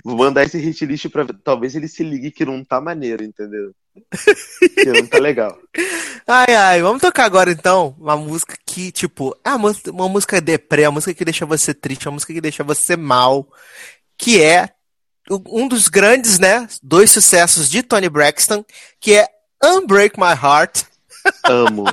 [0.02, 1.26] Vou mandar esse hit list pra.
[1.44, 3.72] Talvez ele se ligue que não tá maneiro, entendeu?
[4.74, 5.56] Que não tá legal.
[6.28, 10.40] Ai, ai, vamos tocar agora então uma música que, tipo, é uma, música- uma música
[10.40, 13.46] deprê, uma música que deixa você triste, uma música que deixa você mal,
[14.18, 14.70] que é
[15.48, 18.64] um dos grandes, né, dois sucessos de Tony Braxton,
[18.98, 19.28] que é
[19.64, 20.82] Unbreak My Heart.
[21.44, 21.84] Amo,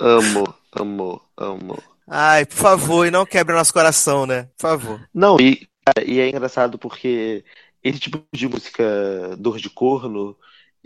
[0.00, 1.82] amo, amo, amo.
[2.08, 4.44] Ai, por favor, e não quebre nosso coração, né?
[4.56, 5.08] Por favor.
[5.12, 7.44] Não, e, cara, e é engraçado porque
[7.82, 10.36] esse tipo de música dor de corno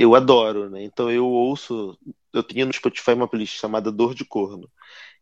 [0.00, 0.82] eu adoro, né?
[0.82, 1.98] Então eu ouço,
[2.32, 4.66] eu tenho no Spotify uma playlist chamada Dor de Corno.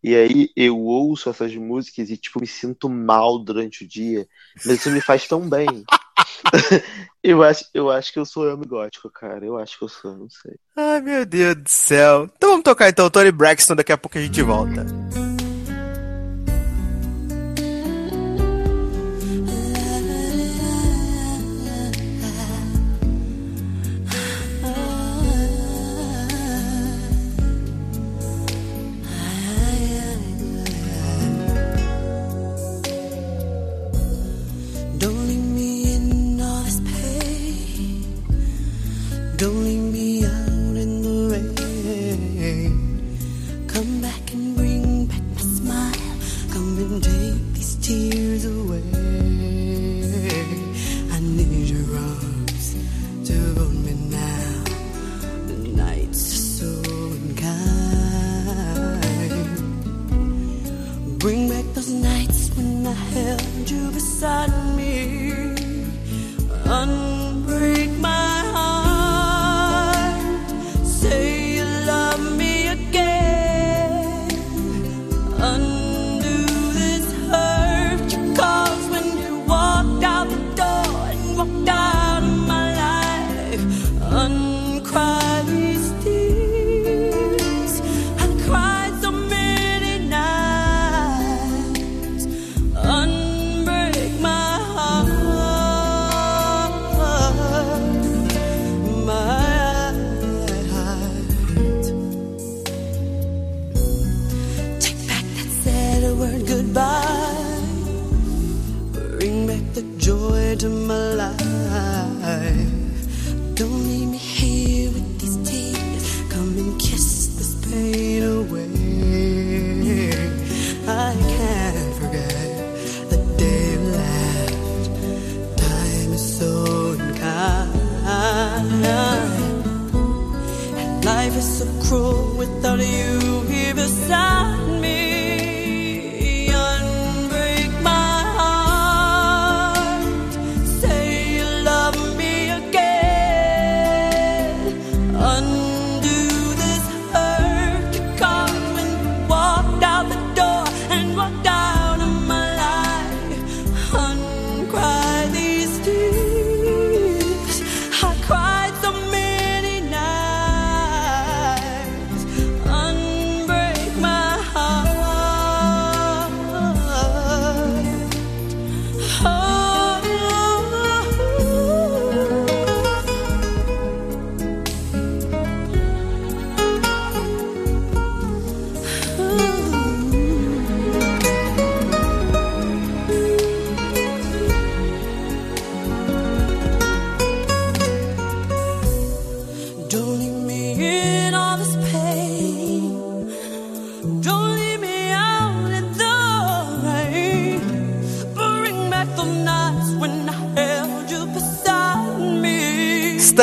[0.00, 4.78] E aí eu ouço essas músicas e tipo me sinto mal durante o dia, mas
[4.78, 5.66] isso me faz tão bem.
[7.20, 9.44] Eu acho, eu acho que eu sou homem gótico, cara.
[9.44, 10.54] Eu acho que eu sou, não sei.
[10.76, 12.30] Ai, meu Deus do céu.
[12.36, 14.86] Então vamos tocar então Tony Braxton, daqui a pouco a gente volta.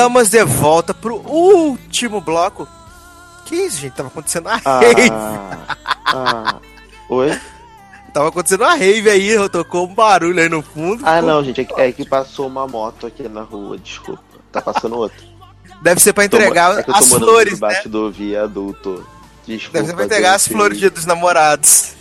[0.06, 2.68] Estamos de volta pro último bloco.
[3.44, 3.94] Que isso, gente?
[3.94, 5.10] Tava acontecendo uma rave.
[5.12, 5.66] Ah,
[6.06, 6.56] ah.
[7.10, 7.42] Oi?
[8.14, 11.02] Tava acontecendo uma rave aí, tocou um barulho aí no fundo.
[11.04, 14.22] Ah, não, gente, é que, é que passou uma moto aqui na rua, desculpa.
[14.52, 15.18] Tá passando outra.
[15.82, 17.56] Deve ser pra Tô entregar é eu tô as morando flores, né?
[17.56, 19.08] debaixo do viaduto.
[19.48, 19.80] Desculpa.
[19.80, 21.94] Deve ser pra entregar as flores dia dos namorados.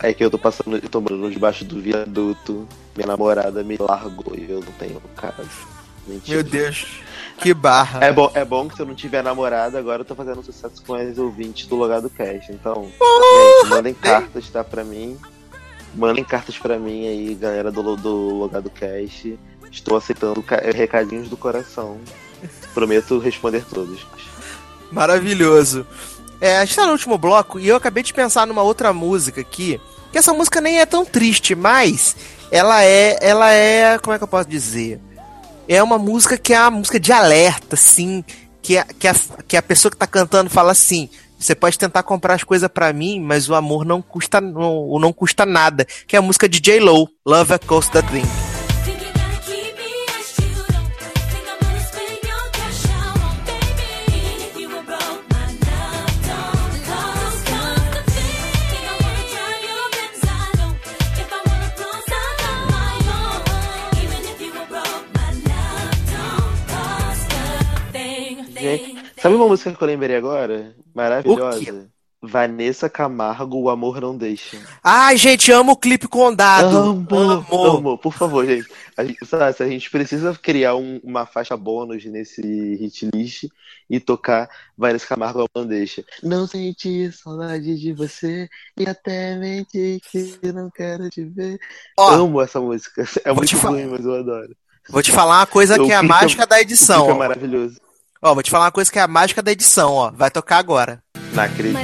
[0.00, 2.66] É que eu tô passando, eu tô morando debaixo do viaduto.
[2.96, 5.77] Minha namorada me largou e eu não tenho casa.
[6.08, 6.42] Mentira.
[6.42, 6.86] Meu Deus,
[7.38, 8.04] que barra.
[8.04, 10.82] É bom, é bom que se eu não tiver namorada, agora eu tô fazendo sucesso
[10.86, 12.50] com as ouvintes do Logado Cast.
[12.50, 15.16] Então, gente, mandem cartas, tá, pra mim.
[15.94, 19.38] Mandem cartas pra mim aí, galera do, do Logado Cast.
[19.70, 21.98] Estou aceitando ca- recadinhos do coração.
[22.72, 24.00] Prometo responder todos.
[24.90, 25.86] Maravilhoso.
[26.40, 29.40] É, a gente tá no último bloco e eu acabei de pensar numa outra música
[29.40, 29.80] aqui.
[30.12, 32.16] Que essa música nem é tão triste, mas
[32.50, 33.18] ela é.
[33.20, 33.98] Ela é.
[33.98, 35.00] Como é que eu posso dizer?
[35.68, 38.24] É uma música que é uma música de alerta, assim.
[38.62, 39.14] Que a, que a,
[39.46, 41.10] que a pessoa que tá cantando fala assim.
[41.38, 45.12] Você pode tentar comprar as coisas pra mim, mas o amor não custa, não, não
[45.12, 45.86] custa nada.
[46.06, 48.47] Que é a música de J-Lo, Love Echoes the Dream.
[69.20, 70.74] Sabe uma música que eu lembrei agora?
[70.78, 71.88] O Maravilhosa.
[72.20, 74.58] Vanessa Camargo, O Amor Não Deixa.
[74.82, 76.76] Ai, gente, amo o clipe condado.
[76.76, 77.64] Amo, Amo.
[77.64, 77.98] amo.
[77.98, 78.66] Por favor, gente.
[78.96, 82.42] A gente, sabe, a gente precisa criar um- uma faixa bônus nesse
[82.74, 83.44] hit list
[83.88, 86.04] e tocar Vanessa Camargo, O Amor Não Deixa.
[86.20, 91.56] Não senti saudade de você e até mente que não quero te ver.
[91.96, 93.04] Ó, Amo essa música.
[93.24, 94.56] É muito ruim, mas eu adoro.
[94.90, 97.04] Vou te falar uma coisa O que é a é- mágica da O edição.
[97.04, 97.80] clipe é maravilhoso.
[98.22, 100.10] Ó, vou te falar uma coisa que é a mágica da edição, ó.
[100.10, 101.02] Vai tocar agora.
[101.32, 101.74] Não acredito.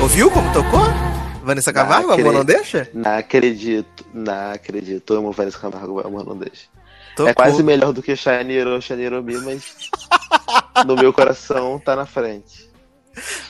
[0.00, 0.80] Ouviu como tocou?
[1.42, 2.88] Vanessa Camargo, amor, não deixa?
[2.94, 4.06] Não acredito.
[4.14, 5.14] Não acredito.
[5.14, 6.66] Eu amo Vanessa Camargo, Amor Não Deixa.
[7.16, 7.30] Tocou.
[7.30, 9.64] É quase melhor do que Shineiro, Shineiro Me, mas
[10.86, 12.68] no meu coração tá na frente.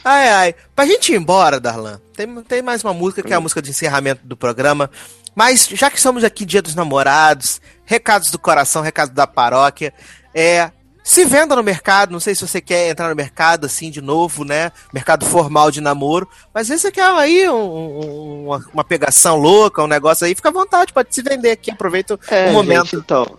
[0.04, 0.54] Ai, ai.
[0.74, 3.70] Pra gente ir embora, Darlan, tem, tem mais uma música que é a música de
[3.70, 4.90] encerramento do programa.
[5.34, 9.92] Mas já que estamos aqui Dia dos Namorados, recados do coração, recados da paróquia,
[10.34, 10.70] é.
[11.10, 14.44] Se venda no mercado, não sei se você quer entrar no mercado assim de novo,
[14.44, 14.70] né?
[14.92, 19.38] Mercado formal de namoro, mas às vezes você quer aí um- um- uma, uma pegação
[19.38, 22.84] louca, um negócio aí, fica à vontade, pode se vender aqui, aproveita É, o momento.
[22.88, 23.38] gente, então.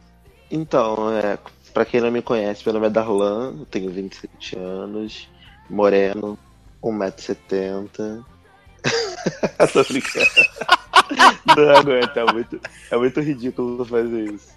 [0.50, 1.38] Então, é,
[1.72, 5.30] pra quem não me conhece, meu nome é Darlan, eu tenho 27 anos,
[5.70, 6.40] moreno,
[6.82, 8.24] 1,70m.
[9.74, 10.26] Tô brincando.
[11.56, 12.60] Não aguento, é muito,
[12.90, 14.48] é muito ridículo fazer isso.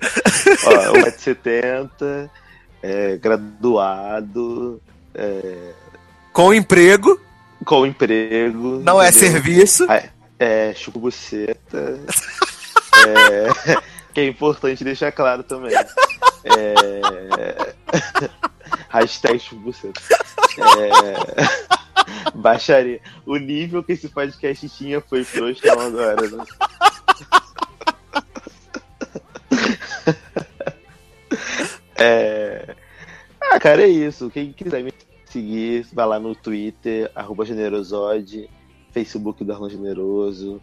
[0.67, 2.31] Ó, 1,70m,
[2.83, 4.81] é, graduado,
[5.15, 5.73] é,
[6.33, 7.21] Com emprego,
[7.65, 8.81] com emprego.
[8.85, 9.31] não é entendeu?
[9.31, 9.87] serviço.
[9.89, 10.03] Ah,
[10.39, 12.01] É, chupa buceta.
[13.07, 13.75] é,
[14.13, 15.75] que é importante deixar claro também.
[15.75, 17.73] É,
[18.91, 20.01] hashtag chupa buceta.
[20.59, 23.01] É, baixaria.
[23.25, 25.47] O nível que esse podcast tinha foi pro
[25.81, 26.45] agora, né?
[32.03, 32.75] É...
[33.41, 34.31] Ah, cara, é isso.
[34.31, 34.93] Quem quiser me
[35.27, 38.51] seguir, vai lá no Twitter, arroba generosode,
[38.93, 40.61] Facebook do Generoso,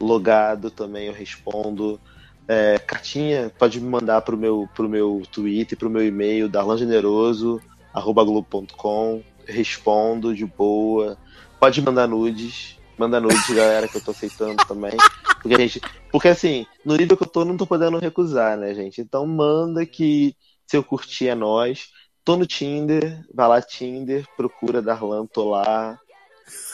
[0.00, 2.00] logado também eu respondo.
[2.48, 7.60] É, cartinha, pode me mandar pro meu, pro meu Twitter, pro meu e-mail, darlangeneroso,
[7.94, 11.16] arroba globo.com, respondo de boa.
[11.60, 14.92] Pode mandar nudes, manda nudes, galera, que eu tô aceitando também.
[15.40, 15.80] Porque, gente,
[16.10, 19.00] porque assim, no nível que eu tô, não tô podendo recusar, né, gente?
[19.00, 20.34] Então manda que
[20.70, 21.88] se eu curtir é nós.
[22.24, 25.98] Tô no Tinder, vai lá Tinder, procura Darlan, tô lá.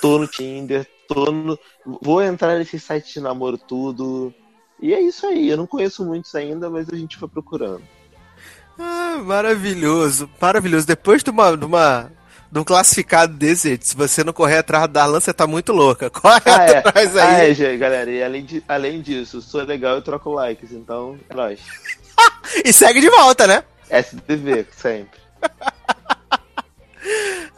[0.03, 1.59] Tô no Tinder, tô no.
[2.03, 4.35] Vou entrar nesse site de namoro tudo.
[4.83, 7.83] E é isso aí, eu não conheço muitos ainda, mas a gente vai procurando.
[8.79, 10.87] Ah, maravilhoso, maravilhoso.
[10.87, 12.13] Depois de uma, de uma
[12.53, 15.73] de um classificado desse, gente, se você não correr atrás da Darlan, você tá muito
[15.73, 16.11] louca.
[16.13, 17.51] Corre Ah, é, atrás ah, aí.
[17.51, 21.35] é, gente, galera, e além, de, além disso, sou legal eu troco likes, então é
[21.35, 21.61] nóis.
[22.65, 23.65] E segue de volta, né?
[23.91, 25.21] SDV, sempre.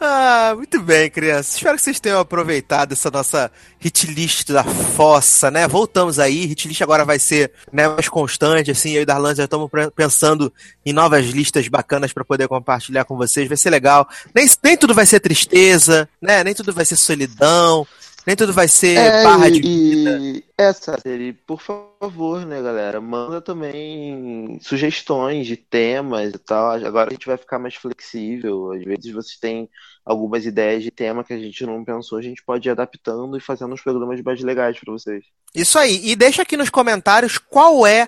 [0.01, 1.55] Ah, muito bem, crianças.
[1.55, 5.67] Espero que vocês tenham aproveitado essa nossa hit list da fossa, né?
[5.67, 6.45] Voltamos aí.
[6.45, 8.91] Hit list agora vai ser né, mais constante, assim.
[8.91, 10.53] Eu e Darlan já estamos pensando
[10.85, 13.49] em novas listas bacanas para poder compartilhar com vocês.
[13.49, 14.07] Vai ser legal.
[14.33, 16.45] Nem, nem tudo vai ser tristeza, né?
[16.45, 17.85] Nem tudo vai ser solidão.
[18.29, 20.19] Nem tudo vai ser É, barra e, de vida.
[20.21, 26.73] e essa série, por favor, né, galera, manda também sugestões de temas e tal.
[26.73, 28.71] Agora a gente vai ficar mais flexível.
[28.71, 29.67] Às vezes vocês têm
[30.05, 33.41] algumas ideias de tema que a gente não pensou, a gente pode ir adaptando e
[33.41, 35.23] fazendo uns programas mais legais pra vocês.
[35.55, 35.99] Isso aí.
[36.03, 38.07] E deixa aqui nos comentários qual é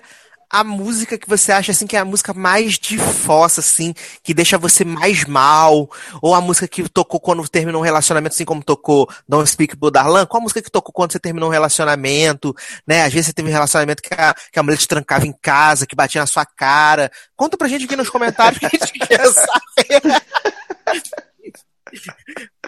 [0.52, 4.34] a música que você acha assim que é a música mais de fossa, assim, que
[4.34, 5.90] deixa você mais mal,
[6.20, 9.90] ou a música que tocou quando terminou um relacionamento, assim como tocou Don't Speak Blue
[9.90, 12.54] Darlan, qual a música que tocou quando você terminou um relacionamento,
[12.86, 13.04] né?
[13.04, 15.86] Às vezes você teve um relacionamento que a, que a mulher te trancava em casa,
[15.86, 17.10] que batia na sua cara.
[17.34, 20.22] Conta pra gente aqui nos comentários que a gente quer saber.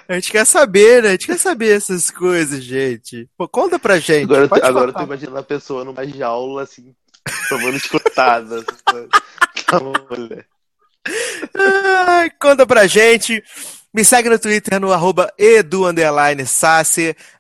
[0.09, 1.09] A gente quer saber, né?
[1.11, 3.29] A gente quer saber essas coisas, gente.
[3.37, 4.25] Pô, conta pra gente.
[4.25, 6.95] Agora, agora tô imaginando a pessoa numa jaula, assim,
[7.49, 8.63] tomando escutada.
[8.63, 9.81] Tá.
[11.55, 13.43] Ai, conta pra gente.
[13.93, 15.33] Me segue no Twitter no arroba.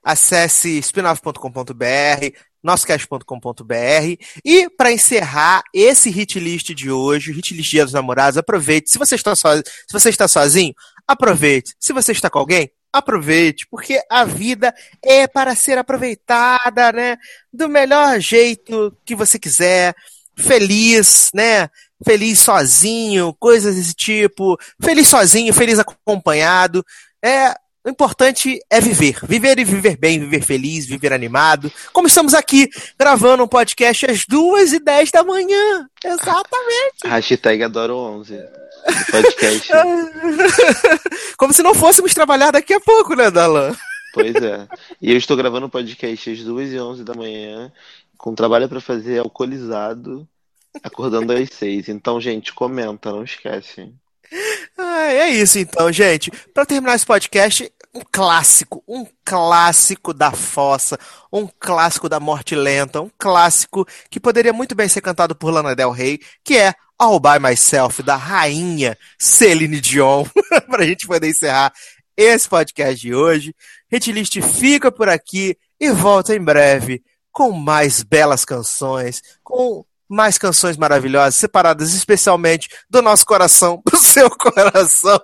[0.04, 4.24] Acesse spinoff.com.br, nossocast.com.br.
[4.44, 8.90] E para encerrar esse hit list de hoje, o hit list Dia dos Namorados, aproveite.
[8.90, 9.48] Se você está, so...
[9.48, 10.72] Se você está sozinho,
[11.08, 11.74] aproveite.
[11.80, 14.72] Se você está com alguém, aproveite, porque a vida
[15.02, 17.16] é para ser aproveitada, né?
[17.52, 19.94] Do melhor jeito que você quiser.
[20.36, 21.68] Feliz, né?
[22.04, 24.56] Feliz sozinho, coisas desse tipo.
[24.80, 26.84] Feliz sozinho, feliz acompanhado.
[27.22, 27.54] É,
[27.84, 29.18] o importante é viver.
[29.24, 31.70] Viver e viver bem, viver feliz, viver animado.
[31.92, 32.68] Como estamos aqui
[32.98, 35.86] gravando um podcast às duas e dez da manhã.
[36.04, 37.06] Exatamente.
[37.06, 38.63] Hashtag adoro 11.
[39.10, 39.68] Podcast.
[41.36, 43.74] Como se não fôssemos trabalhar daqui a pouco, né, Dalan?
[44.12, 44.68] Pois é.
[45.00, 47.72] E eu estou gravando o podcast às 2 e 11 da manhã,
[48.16, 50.28] com trabalho pra fazer alcoolizado,
[50.82, 51.88] acordando às 6.
[51.88, 53.92] Então, gente, comenta, não esquece.
[54.76, 56.30] Ah, é isso então, gente.
[56.52, 60.98] Para terminar esse podcast, um clássico, um clássico da fossa,
[61.32, 65.76] um clássico da morte lenta, um clássico que poderia muito bem ser cantado por Lana
[65.76, 70.24] Del Rey, que é All By Myself, da rainha Celine Dion,
[70.70, 71.72] pra gente poder encerrar
[72.16, 73.54] esse podcast de hoje.
[73.90, 77.02] Hitlist fica por aqui e volta em breve
[77.32, 84.30] com mais belas canções, com mais canções maravilhosas, separadas especialmente do nosso coração pro seu
[84.30, 85.18] coração.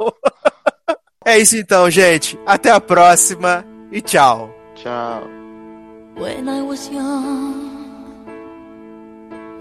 [1.24, 2.38] é isso então, gente.
[2.44, 4.52] Até a próxima e tchau.
[4.74, 5.22] Tchau.
[6.16, 7.70] When I was young,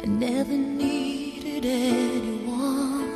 [0.03, 0.57] I never
[1.65, 3.09] anyone.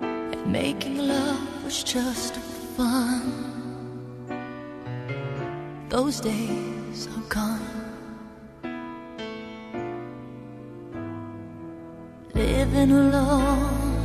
[0.00, 2.36] And making love was just
[2.76, 3.22] fun.
[5.88, 7.60] Those days are gone.
[12.34, 13.96] Living alone,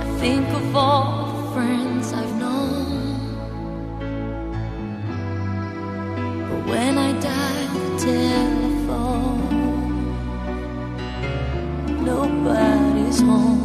[0.00, 2.82] I think of all the friends I've known.
[6.48, 9.31] But when I dial the telephone,
[12.12, 13.60] nobody's home.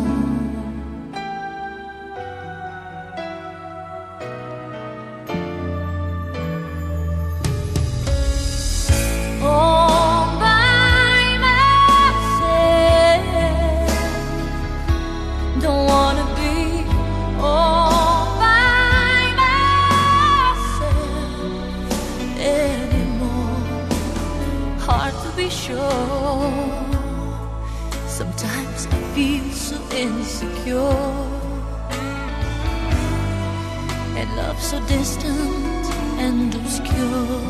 [9.43, 12.41] All by myself.
[15.63, 16.55] Don't wanna be
[17.39, 20.89] all by myself
[22.39, 23.59] anymore.
[24.85, 26.96] Hard to be sure.
[29.97, 31.27] Insecure.
[34.19, 35.85] And love so distant
[36.19, 37.41] and obscure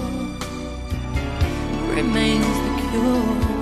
[1.93, 3.56] remains the cure.